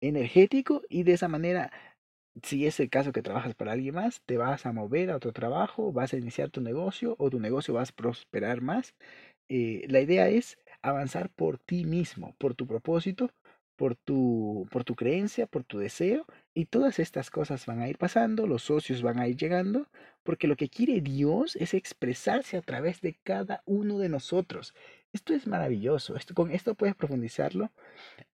[0.00, 1.70] energético y de esa manera
[2.42, 5.32] si es el caso que trabajas para alguien más, te vas a mover a otro
[5.32, 8.94] trabajo, vas a iniciar tu negocio o tu negocio vas a prosperar más.
[9.48, 10.58] Eh, la idea es
[10.90, 13.30] avanzar por ti mismo, por tu propósito,
[13.76, 17.96] por tu, por tu creencia, por tu deseo, y todas estas cosas van a ir
[17.96, 19.86] pasando, los socios van a ir llegando,
[20.24, 24.74] porque lo que quiere Dios es expresarse a través de cada uno de nosotros.
[25.12, 27.70] Esto es maravilloso, esto, con esto puedes profundizarlo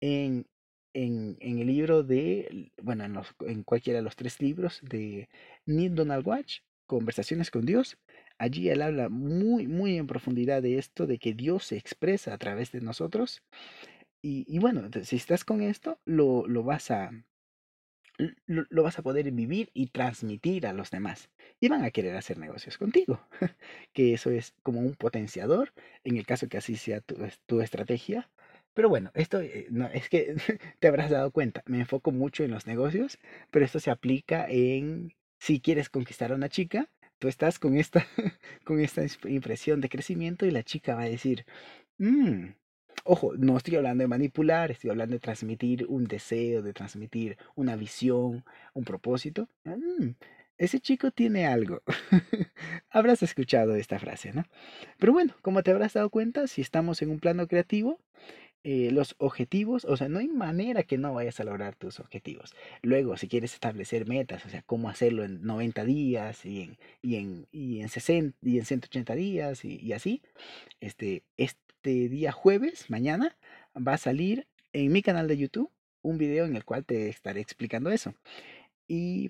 [0.01, 0.47] en
[0.95, 5.29] en, en, el libro de, bueno, en, en, cualquiera de los tres libros de
[5.65, 7.97] Neil Donald Watch, Conversaciones con Dios.
[8.43, 12.39] Allí él habla muy, muy en profundidad de esto, de que Dios se expresa a
[12.39, 13.41] través de nosotros.
[14.21, 17.13] Y, y bueno, si estás con esto, lo, lo vas a,
[18.47, 21.31] lo, lo, vas a poder vivir y transmitir a los demás.
[21.61, 23.21] Y van a querer hacer negocios contigo.
[23.93, 25.73] que eso es como un potenciador,
[26.03, 27.17] en el caso que así sea tu,
[27.47, 28.29] tu estrategia
[28.75, 30.35] pero bueno, esto eh, no, es que
[30.81, 33.19] te habrás dado cuenta, me enfoco mucho en los negocios,
[33.51, 36.89] pero esto se aplica en si quieres conquistar a una chica,
[37.23, 38.05] tú estás con esta,
[38.65, 41.47] con esta impresión de crecimiento y la chica va a decir,
[41.99, 42.47] mmm,
[43.05, 47.77] ojo, no estoy hablando de manipular, estoy hablando de transmitir un deseo, de transmitir una
[47.77, 48.45] visión,
[48.75, 49.49] un propósito.
[49.63, 50.15] Mm,
[50.59, 51.83] ese chico tiene algo.
[52.91, 54.45] habrás escuchado esta frase, ¿no?
[54.99, 58.01] Pero bueno, como te habrás dado cuenta, si estamos en un plano creativo,
[58.65, 62.55] eh, los objetivos, o sea, no hay manera que no vayas a lograr tus objetivos.
[62.83, 67.17] Luego, si quieres establecer metas, o sea, cómo hacerlo en 90 días y en, y
[67.17, 70.23] en, y en, 60, y en 180 días y, y así,
[70.81, 73.37] este, este día jueves, mañana,
[73.77, 75.71] va a salir en mi canal de YouTube
[76.03, 78.15] un video en el cual te estaré explicando eso.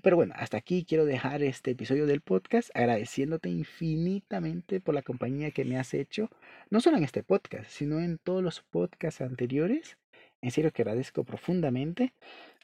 [0.01, 5.51] Pero bueno, hasta aquí quiero dejar este episodio del podcast agradeciéndote infinitamente por la compañía
[5.51, 6.29] que me has hecho,
[6.69, 9.97] no solo en este podcast, sino en todos los podcasts anteriores.
[10.41, 12.13] En serio que agradezco profundamente.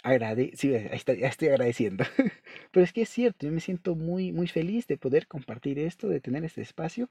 [0.04, 2.04] Agrade sí, estoy, estoy agradeciendo.
[2.72, 6.10] Pero es que es cierto, yo me siento muy, muy feliz de poder compartir esto,
[6.10, 7.10] de tener este espacio.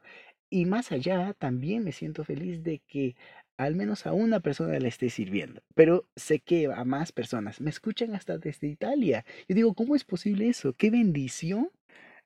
[0.51, 3.17] Y más allá, también me siento feliz de que
[3.59, 5.63] al menos a una persona le esté sirviendo.
[5.75, 9.25] Pero sé que a más personas me escuchan hasta desde Italia.
[9.49, 10.73] Yo digo, ¿cómo es posible eso?
[10.73, 11.71] ¡Qué bendición!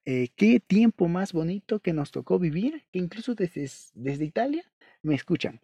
[0.04, 4.64] Eh, qué tiempo más bonito que nos tocó vivir, que incluso desde, desde Italia
[5.02, 5.60] me escuchan.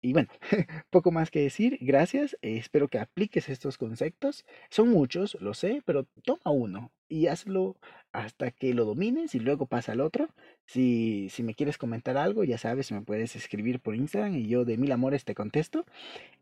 [0.00, 0.28] Y bueno,
[0.90, 4.46] poco más que decir, gracias, eh, espero que apliques estos conceptos.
[4.70, 7.76] Son muchos, lo sé, pero toma uno y hazlo
[8.12, 10.28] hasta que lo domines y luego pasa al otro.
[10.64, 14.64] Si, si me quieres comentar algo, ya sabes, me puedes escribir por Instagram y yo
[14.64, 15.84] de mil amores te contesto.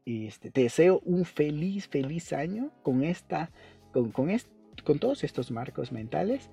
[0.05, 3.51] Y este, te deseo un feliz, feliz año con esta,
[3.93, 4.31] con, con,
[4.85, 6.51] con todos estos marcos mentales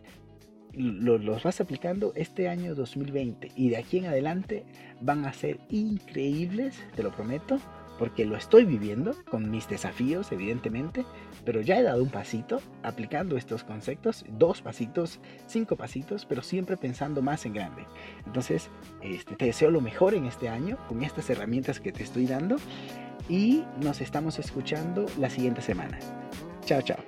[0.75, 4.63] los, vas aplicando este año 2020 y de aquí en adelante
[5.01, 7.59] van a ser increíbles, te lo prometo,
[7.97, 11.05] porque lo estoy viviendo con mis desafíos, evidentemente,
[11.45, 16.77] pero ya he dado un pasito aplicando estos conceptos, dos pasitos, cinco pasitos, pero siempre
[16.77, 17.85] pensando más en grande.
[18.25, 18.69] Entonces,
[19.01, 22.57] este, te deseo lo mejor en este año con estas herramientas que te estoy dando
[23.29, 25.99] y nos estamos escuchando la siguiente semana.
[26.65, 27.04] Chao, chao.